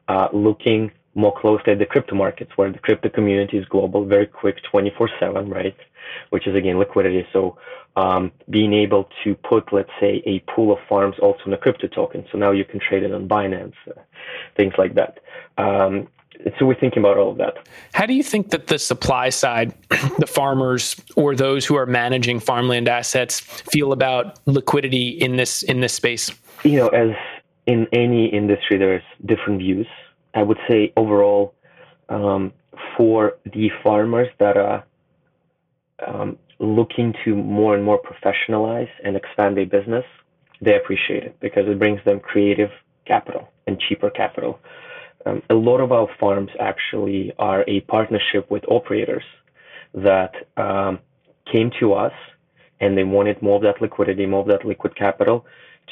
[0.08, 4.26] uh, looking more closely at the crypto markets where the crypto community is global, very
[4.26, 5.76] quick, 24 7, right?
[6.30, 7.26] Which is again liquidity.
[7.32, 7.58] So
[7.96, 11.88] um, being able to put, let's say, a pool of farms also in a crypto
[11.88, 12.24] token.
[12.32, 14.00] So now you can trade it on Binance, uh,
[14.56, 15.20] things like that.
[15.58, 16.08] Um,
[16.58, 17.66] so we're thinking about all of that.
[17.92, 19.74] How do you think that the supply side,
[20.18, 25.80] the farmers or those who are managing farmland assets, feel about liquidity in this in
[25.80, 26.30] this space?
[26.64, 27.10] You know, as
[27.66, 29.86] in any industry, there's different views.
[30.34, 31.54] I would say overall,
[32.08, 32.52] um,
[32.96, 34.84] for the farmers that are
[36.06, 40.04] um, looking to more and more professionalize and expand their business,
[40.60, 42.70] they appreciate it because it brings them creative
[43.04, 44.58] capital and cheaper capital.
[45.26, 49.24] Um, a lot of our farms actually are a partnership with operators
[49.94, 50.98] that um,
[51.50, 52.12] came to us
[52.80, 55.46] and they wanted more of that liquidity, more of that liquid capital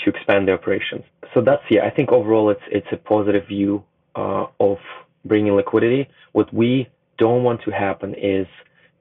[0.05, 1.05] to expand their operations.
[1.33, 1.85] So that's yeah.
[1.85, 3.85] I think overall it's it's a positive view
[4.17, 4.79] uh, of
[5.25, 6.09] bringing liquidity.
[6.33, 8.47] What we don't want to happen is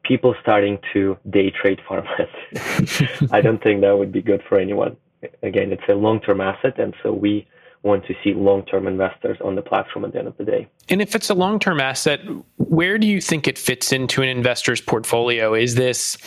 [0.04, 2.30] people starting to day trade farmland.
[3.32, 4.96] I don't think that would be good for anyone.
[5.42, 7.48] Again, it's a long term asset, and so we
[7.84, 10.68] want to see long term investors on the platform at the end of the day.
[10.90, 12.20] And if it's a long term asset,
[12.58, 15.54] where do you think it fits into an investor's portfolio?
[15.54, 16.18] Is this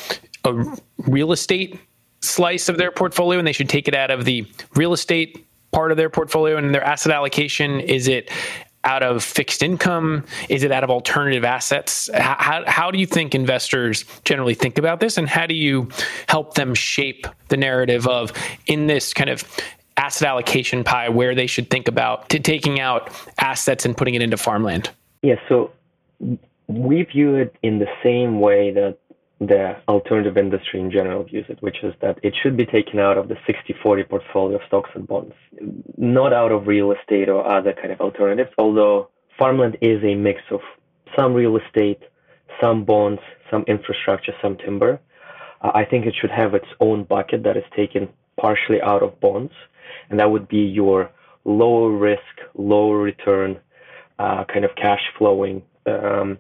[0.45, 0.65] a
[1.07, 1.79] real estate
[2.21, 4.47] slice of their portfolio and they should take it out of the
[4.77, 7.81] real estate part of their portfolio and their asset allocation?
[7.81, 8.31] Is it
[8.85, 10.25] out of fixed income?
[10.49, 12.11] Is it out of alternative assets?
[12.15, 15.19] How, how do you think investors generally think about this?
[15.19, 15.89] And how do you
[16.29, 18.33] help them shape the narrative of
[18.67, 19.45] in this kind of
[20.03, 24.37] asset allocation pie where they should think about taking out assets and putting it into
[24.37, 24.91] farmland?
[25.23, 25.71] Yeah, so
[26.67, 28.99] we view it in the same way that
[29.39, 33.19] the alternative industry in general views it, which is that it should be taken out
[33.19, 35.35] of the 60-40 portfolio of stocks and bonds,
[35.97, 40.41] not out of real estate or other kind of alternatives, although farmland is a mix
[40.51, 40.61] of
[41.17, 42.01] some real estate,
[42.61, 45.01] some bonds, some infrastructure, some timber.
[45.61, 49.19] Uh, I think it should have its own bucket that is taken partially out of
[49.21, 49.53] bonds
[50.11, 51.11] and that would be your
[51.45, 53.59] lower risk, lower return,
[54.19, 56.39] uh, kind of cash flowing um,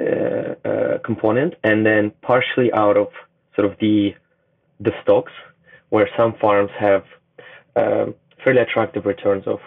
[0.00, 3.08] uh, uh, component, and then partially out of
[3.56, 4.14] sort of the
[4.80, 5.32] the stocks,
[5.88, 7.04] where some farms have
[7.76, 9.60] um, fairly attractive returns of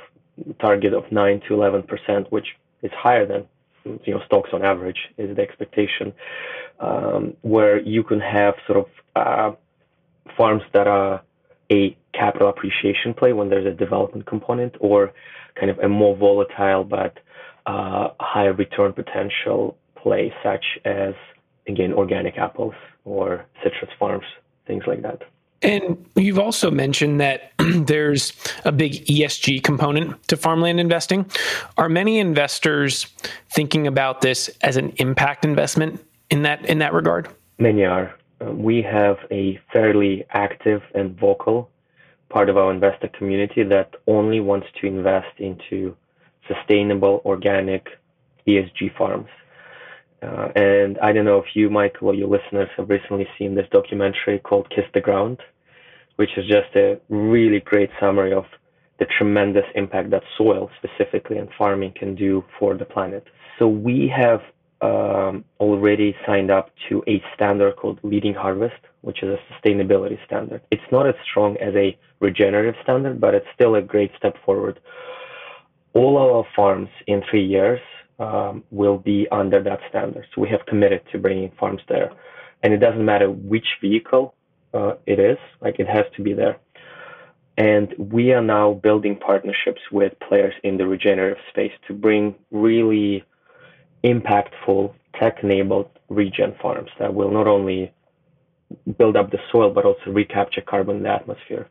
[0.59, 2.47] target of nine to eleven percent, which
[2.83, 3.45] is higher than
[4.05, 6.13] you know stocks on average is the expectation,
[6.79, 9.55] um, where you can have sort of uh,
[10.35, 11.21] farms that are
[11.71, 15.11] a capital appreciation play when there's a development component or
[15.55, 17.19] kind of a more volatile but
[17.65, 21.13] uh, higher return potential play such as
[21.67, 22.73] again organic apples
[23.05, 24.25] or citrus farms
[24.65, 25.23] things like that
[25.61, 31.25] and you've also mentioned that there's a big ESG component to farmland investing.
[31.77, 33.07] Are many investors
[33.51, 37.27] thinking about this as an impact investment in that in that regard?
[37.57, 38.13] Many are.
[38.39, 41.69] Uh, we have a fairly active and vocal
[42.29, 45.95] part of our investor community that only wants to invest into
[46.47, 47.87] sustainable, organic
[48.47, 49.29] ESG farms.
[50.21, 53.67] Uh, and I don't know if you, Michael, or your listeners have recently seen this
[53.71, 55.39] documentary called Kiss the Ground,
[56.15, 58.45] which is just a really great summary of
[58.99, 63.25] the tremendous impact that soil specifically and farming can do for the planet.
[63.59, 64.41] So we have
[64.81, 70.61] um, already signed up to a standard called Leading Harvest, which is a sustainability standard.
[70.71, 74.79] It's not as strong as a regenerative standard, but it's still a great step forward.
[75.93, 77.79] All our farms in three years
[78.19, 80.25] um, will be under that standard.
[80.33, 82.11] So we have committed to bringing farms there.
[82.63, 84.35] And it doesn't matter which vehicle
[84.73, 86.57] uh, it is, like it has to be there.
[87.57, 93.23] And we are now building partnerships with players in the regenerative space to bring really
[94.03, 97.91] impactful tech-enabled regen farms that will not only
[98.97, 101.67] build up the soil but also recapture carbon in the atmosphere.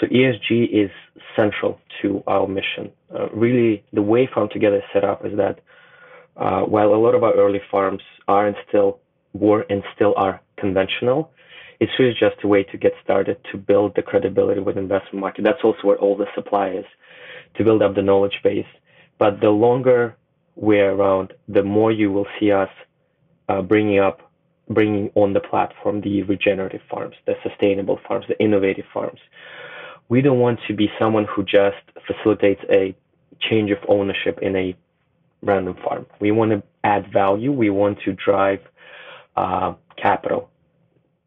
[0.00, 0.90] So ESG is
[1.36, 2.90] central to our mission.
[3.14, 5.60] Uh, really, the way FarmTogether is set up is that
[6.36, 8.98] uh, while a lot of our early farms are and still
[9.32, 11.30] were and still are conventional,
[11.78, 15.42] it's really just a way to get started to build the credibility with investment market.
[15.44, 16.84] That's also where all the supply is
[17.56, 18.66] to build up the knowledge base.
[19.18, 20.16] But the longer
[20.56, 22.70] we're around, the more you will see us
[23.48, 24.30] uh, bringing up,
[24.68, 29.20] bringing on the platform the regenerative farms, the sustainable farms, the innovative farms.
[30.08, 31.76] We don't want to be someone who just
[32.06, 32.94] facilitates a
[33.40, 34.76] change of ownership in a
[35.42, 36.06] random farm.
[36.20, 37.52] We want to add value.
[37.52, 38.60] We want to drive
[39.36, 40.50] uh, capital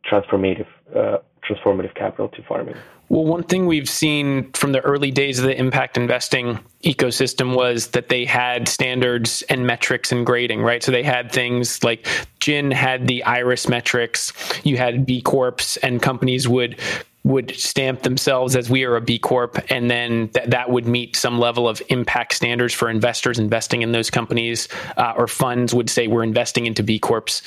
[0.09, 1.17] transformative uh,
[1.48, 2.76] transformative capital to farming.
[3.10, 7.88] Well, one thing we've seen from the early days of the impact investing ecosystem was
[7.89, 10.84] that they had standards and metrics and grading, right?
[10.84, 12.06] So they had things like
[12.41, 14.34] GIIN had the IRIS metrics,
[14.66, 16.80] you had B Corps, and companies would
[17.24, 21.16] would stamp themselves as we are a B Corp, and then th- that would meet
[21.16, 25.89] some level of impact standards for investors investing in those companies, uh, or funds would
[25.89, 27.41] say we're investing into B Corps.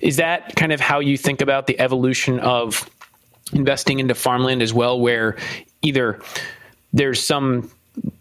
[0.00, 2.88] Is that kind of how you think about the evolution of
[3.52, 5.36] investing into farmland as well, where
[5.82, 6.20] either
[6.92, 7.70] there's some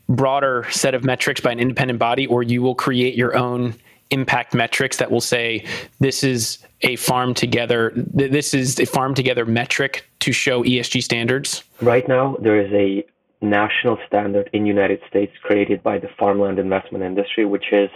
[0.07, 3.73] broader set of metrics by an independent body, or you will create your own
[4.11, 5.63] impact metrics that will say
[5.99, 11.63] this is a farm together this is a farm together metric to show ESG standards?
[11.81, 13.05] Right now there is a
[13.41, 17.89] national standard in United States created by the farmland investment industry which is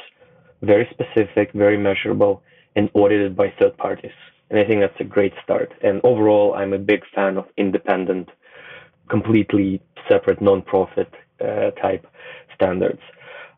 [0.61, 2.41] very specific, very measurable
[2.75, 4.11] and audited by third parties.
[4.53, 5.73] And I think that's a great start.
[5.81, 8.29] And overall, I'm a big fan of independent,
[9.09, 12.05] completely separate, non-profit uh, type
[12.53, 13.01] standards.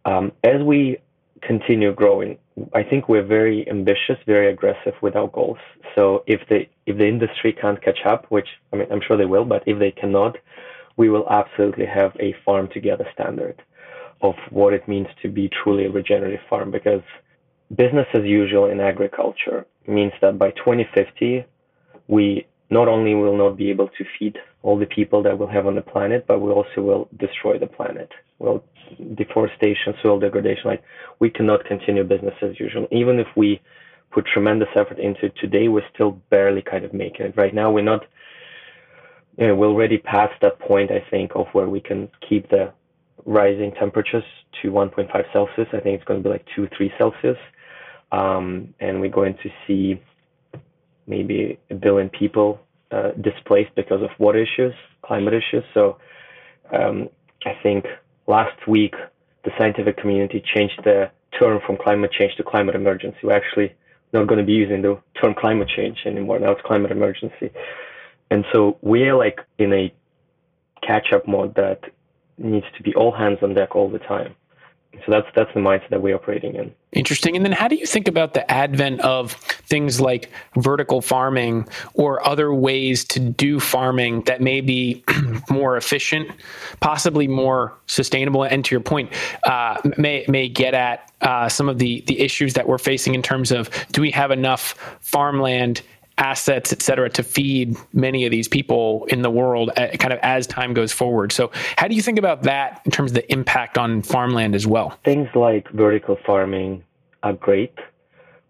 [0.05, 0.99] Um, as we
[1.41, 2.37] continue growing,
[2.73, 5.57] I think we're very ambitious, very aggressive with our goals.
[5.95, 9.25] So if the if the industry can't catch up, which I mean I'm sure they
[9.25, 10.37] will, but if they cannot,
[10.95, 13.61] we will absolutely have a farm together standard
[14.21, 17.03] of what it means to be truly a regenerative farm because
[17.75, 21.45] business as usual in agriculture means that by 2050
[22.07, 25.67] we not only will not be able to feed all the people that we'll have
[25.67, 28.09] on the planet, but we also will destroy the planet.
[28.39, 28.63] Well,
[29.15, 30.83] deforestation, soil degradation, like
[31.19, 32.87] we cannot continue business as usual.
[32.91, 33.61] Even if we
[34.11, 37.37] put tremendous effort into it today, we're still barely kind of making it.
[37.37, 38.05] Right now, we're not,
[39.37, 42.73] you know, we're already past that point, I think, of where we can keep the
[43.25, 44.23] rising temperatures
[44.61, 45.67] to 1.5 Celsius.
[45.73, 47.37] I think it's going to be like 2, 3 Celsius.
[48.11, 50.01] Um, and we're going to see
[51.07, 52.59] maybe a billion people
[52.91, 55.63] uh, displaced because of water issues, climate issues.
[55.73, 55.97] So
[56.71, 57.09] um,
[57.45, 57.85] I think
[58.27, 58.95] last week
[59.43, 63.17] the scientific community changed the term from climate change to climate emergency.
[63.23, 63.73] We're actually
[64.13, 66.39] not going to be using the term climate change anymore.
[66.39, 67.51] Now it's climate emergency.
[68.31, 69.93] And so we're like in a
[70.81, 71.81] catch up mode that
[72.37, 74.35] needs to be all hands on deck all the time.
[75.05, 76.73] So that's that's the mindset that we're operating in.
[76.91, 77.35] Interesting.
[77.35, 82.25] And then how do you think about the advent of things like vertical farming or
[82.25, 85.03] other ways to do farming that may be
[85.49, 86.31] more efficient,
[86.79, 89.11] possibly more sustainable, and to your point,
[89.43, 93.21] uh, may may get at uh, some of the the issues that we're facing in
[93.21, 95.81] terms of do we have enough farmland
[96.17, 100.19] assets, et cetera, to feed many of these people in the world uh, kind of
[100.21, 101.31] as time goes forward.
[101.31, 104.65] So, how do you think about that in terms of the impact on farmland as
[104.65, 104.97] well?
[105.03, 106.83] Things like vertical farming
[107.23, 107.73] are great,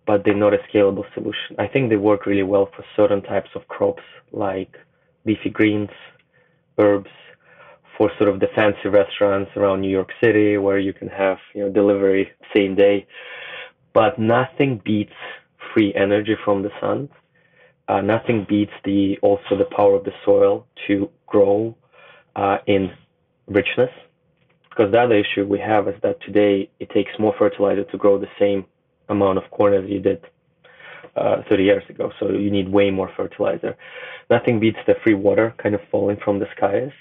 [0.05, 1.55] but they're not a scalable solution.
[1.57, 4.77] I think they work really well for certain types of crops like
[5.25, 5.89] leafy greens,
[6.77, 7.09] herbs,
[7.97, 11.63] for sort of the fancy restaurants around New York City where you can have, you
[11.63, 13.07] know, delivery same day.
[13.93, 15.13] But nothing beats
[15.73, 17.09] free energy from the sun
[17.87, 21.75] uh, nothing beats the also the power of the soil to grow
[22.35, 22.91] uh, in
[23.47, 23.91] richness.
[24.69, 28.17] Because the other issue we have is that today it takes more fertilizer to grow
[28.19, 28.65] the same
[29.07, 30.21] amount of corn as you did
[31.15, 32.11] uh, 30 years ago.
[32.19, 33.77] So you need way more fertilizer.
[34.29, 36.91] Nothing beats the free water kind of falling from the skies.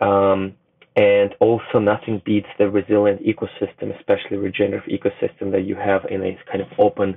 [0.00, 0.54] Um,
[0.96, 6.36] and also nothing beats the resilient ecosystem, especially regenerative ecosystem that you have in a
[6.50, 7.16] kind of open,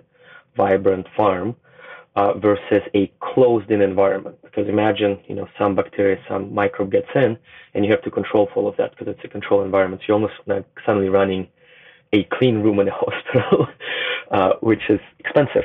[0.56, 1.56] vibrant farm
[2.16, 4.38] uh, versus a closed-in environment.
[4.42, 7.38] Because imagine, you know, some bacteria, some microbe gets in,
[7.74, 10.02] and you have to control for all of that because it's a controlled environment.
[10.02, 11.48] So you're almost like suddenly running
[12.14, 13.68] a clean room in a hospital,
[14.32, 15.64] uh, which is expensive.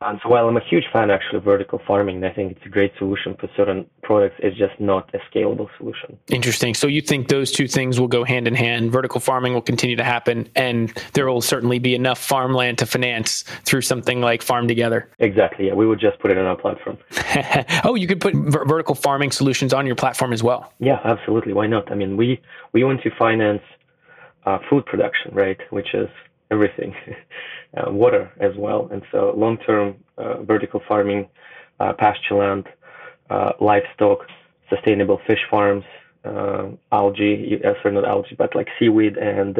[0.00, 2.64] And so while I'm a huge fan actually of vertical farming, and I think it's
[2.64, 6.16] a great solution for certain products, it's just not a scalable solution.
[6.28, 6.74] Interesting.
[6.74, 8.92] So you think those two things will go hand in hand?
[8.92, 13.42] Vertical farming will continue to happen, and there will certainly be enough farmland to finance
[13.64, 15.10] through something like Farm Together.
[15.18, 15.66] Exactly.
[15.66, 16.96] Yeah, we would just put it on our platform.
[17.84, 20.72] oh, you could put ver- vertical farming solutions on your platform as well.
[20.78, 21.54] Yeah, absolutely.
[21.54, 21.90] Why not?
[21.90, 22.40] I mean, we
[22.72, 23.62] we want to finance
[24.46, 25.58] uh, food production, right?
[25.70, 26.08] Which is
[26.52, 26.94] everything,
[27.76, 28.88] uh, water as well.
[28.92, 31.28] And so long-term uh, vertical farming,
[31.80, 32.66] uh, pasture land,
[33.30, 34.26] uh, livestock,
[34.68, 35.84] sustainable fish farms,
[36.24, 39.58] uh, algae, uh, sorry, not algae, but like seaweed and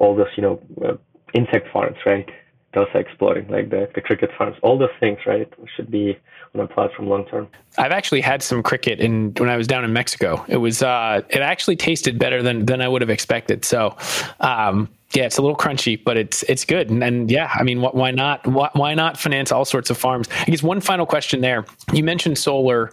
[0.00, 0.98] all those, you know,
[1.34, 2.28] insect farms, right?
[2.74, 4.56] Those are exploding, like the, the cricket farms.
[4.62, 6.18] All those things, right, should be
[6.54, 7.48] on a platform long term.
[7.78, 10.44] I've actually had some cricket in when I was down in Mexico.
[10.48, 13.64] It was it actually tasted better than than I would have expected.
[13.64, 13.96] So
[14.40, 16.90] um, Yeah, it's a little crunchy, but it's it's good.
[16.90, 18.46] And, and yeah, I mean, wh- why not?
[18.46, 20.28] Why, why not finance all sorts of farms?
[20.40, 21.64] I guess one final question there.
[21.92, 22.90] You mentioned solar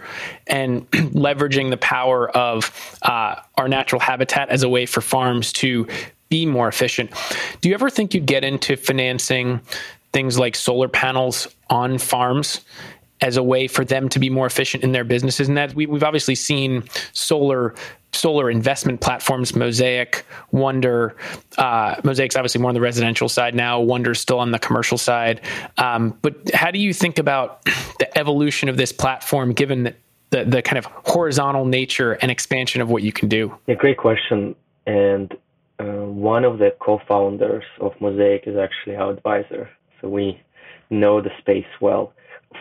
[0.48, 5.88] and leveraging the power of uh, our natural habitat as a way for farms to
[6.30, 7.12] be more efficient.
[7.62, 9.60] Do you ever think you'd get into financing
[10.14, 12.62] things like solar panels on farms
[13.22, 15.48] as a way for them to be more efficient in their businesses.
[15.48, 16.84] And that we, have obviously seen
[17.14, 17.74] solar
[18.14, 21.16] solar investment platforms, Mosaic, Wunder.
[21.58, 23.80] Uh, Mosaic's obviously more on the residential side now.
[23.80, 25.42] Wunder's still on the commercial side.
[25.78, 27.64] Um, but how do you think about
[28.00, 29.96] the evolution of this platform, given that
[30.30, 33.56] the, the kind of horizontal nature and expansion of what you can do?
[33.68, 34.56] Yeah, great question.
[34.86, 35.34] And
[35.80, 39.70] uh, one of the co-founders of Mosaic is actually our advisor,
[40.02, 40.40] so we
[40.90, 42.14] know the space well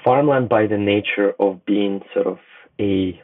[0.05, 2.38] farmland by the nature of being sort of
[2.80, 3.20] a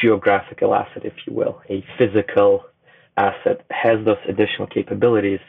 [0.00, 2.64] geographical asset, if you will, a physical
[3.16, 5.40] asset, has those additional capabilities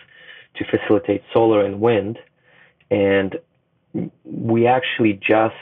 [0.55, 2.19] to facilitate solar and wind.
[2.91, 3.37] And
[4.23, 5.55] we actually just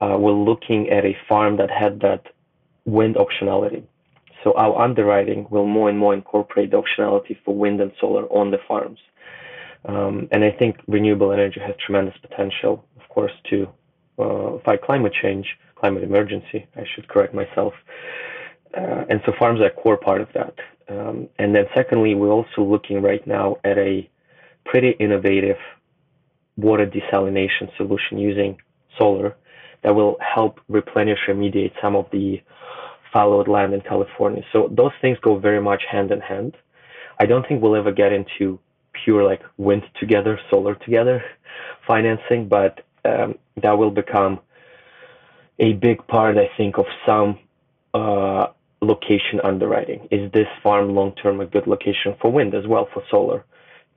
[0.00, 2.26] uh, were looking at a farm that had that
[2.84, 3.82] wind optionality.
[4.42, 8.50] So our underwriting will more and more incorporate the optionality for wind and solar on
[8.50, 8.98] the farms.
[9.84, 13.68] Um, and I think renewable energy has tremendous potential of course, to
[14.18, 15.46] uh, fight climate change,
[15.76, 16.66] climate emergency.
[16.76, 17.74] I should correct myself.
[18.76, 20.54] Uh, and so farms are a core part of that.
[20.88, 24.08] Um, and then secondly, we're also looking right now at a
[24.64, 25.56] pretty innovative
[26.56, 28.58] water desalination solution using
[28.98, 29.36] solar
[29.82, 32.42] that will help replenish remediate some of the
[33.12, 34.42] fallowed land in California.
[34.52, 36.56] So those things go very much hand in hand.
[37.18, 38.58] I don't think we'll ever get into
[38.92, 41.22] pure like wind together, solar together
[41.86, 44.40] financing, but um, that will become
[45.58, 47.38] a big part, I think, of some
[47.94, 48.48] uh,
[48.80, 50.08] location underwriting.
[50.10, 53.44] Is this farm long term a good location for wind as well for solar?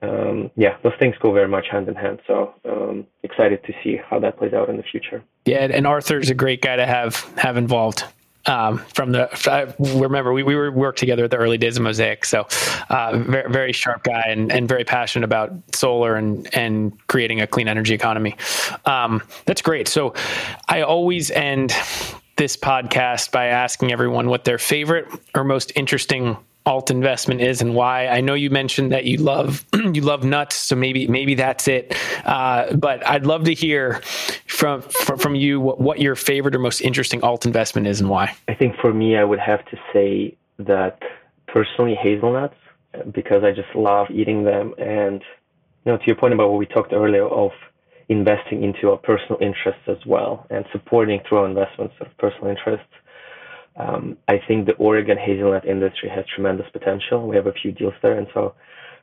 [0.01, 2.19] Um, yeah, those things go very much hand in hand.
[2.25, 5.21] So um, excited to see how that plays out in the future.
[5.45, 8.05] Yeah, and Arthur's a great guy to have have involved
[8.49, 11.83] um, from the I remember we, we were worked together at the early days of
[11.83, 12.47] Mosaic, so
[12.89, 17.47] uh, very, very sharp guy and, and very passionate about solar and and creating a
[17.47, 18.35] clean energy economy.
[18.85, 19.87] Um, that's great.
[19.87, 20.15] So
[20.67, 21.73] I always end
[22.37, 27.73] this podcast by asking everyone what their favorite or most interesting alt investment is and
[27.73, 28.07] why.
[28.07, 31.95] I know you mentioned that you love you love nuts, so maybe maybe that's it.
[32.25, 34.01] Uh, but I'd love to hear
[34.59, 38.35] from from you what, what your favorite or most interesting alt investment is and why.
[38.49, 40.99] I think for me, I would have to say that
[41.47, 42.57] personally hazelnuts
[43.11, 45.21] because I just love eating them and
[45.85, 47.51] you know to your point about what we talked earlier of
[48.09, 52.91] investing into our personal interests as well and supporting through our investments of personal interests
[53.77, 57.25] um, I think the Oregon hazelnut industry has tremendous potential.
[57.27, 58.53] We have a few deals there, and so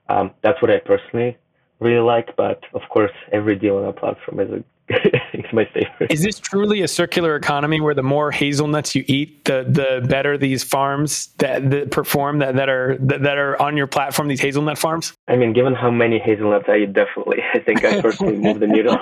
[0.09, 1.39] um, that's what I personally
[1.81, 2.37] really like.
[2.37, 6.13] But of course, every deal on our platform is a it's my favorite.
[6.13, 10.39] Is this truly a circular economy where the more hazelnuts you eat, the the better
[10.39, 14.41] these farms that, that perform that, that are that, that are on your platform, these
[14.41, 15.13] hazelnut farms?
[15.27, 18.69] I mean, given how many hazelnuts I eat, definitely, I think I personally move the
[18.69, 18.99] needle.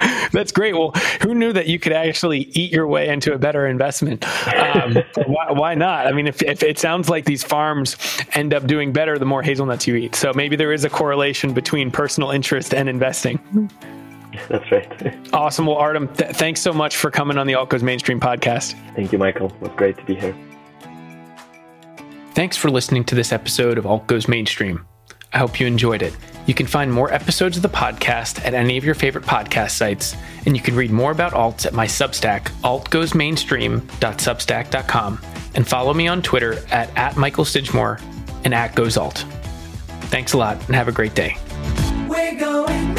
[0.30, 0.74] That's great.
[0.74, 0.92] Well,
[1.22, 4.24] who knew that you could actually eat your way into a better investment?
[4.54, 6.06] Um, why, why, not?
[6.06, 7.96] I mean, if, if it sounds like these farms
[8.34, 11.52] end up doing better the more hazelnuts you eat, so maybe there is a correlation
[11.52, 13.40] between personal interest and investing.
[14.48, 15.28] That's right.
[15.32, 15.66] Awesome.
[15.66, 18.74] Well, Artem, th- thanks so much for coming on the Alt Goes Mainstream podcast.
[18.94, 19.48] Thank you, Michael.
[19.48, 20.34] It was great to be here.
[22.34, 24.84] Thanks for listening to this episode of Alt Goes Mainstream.
[25.32, 26.16] I hope you enjoyed it.
[26.46, 30.16] You can find more episodes of the podcast at any of your favorite podcast sites,
[30.46, 35.20] and you can read more about alts at my Substack, altgoesmainstream.substack.com,
[35.54, 38.00] and follow me on Twitter at, at Michael Sidgmore
[38.44, 39.18] and at GoesAlt.
[40.08, 41.36] Thanks a lot and have a great day.
[42.08, 42.94] We're going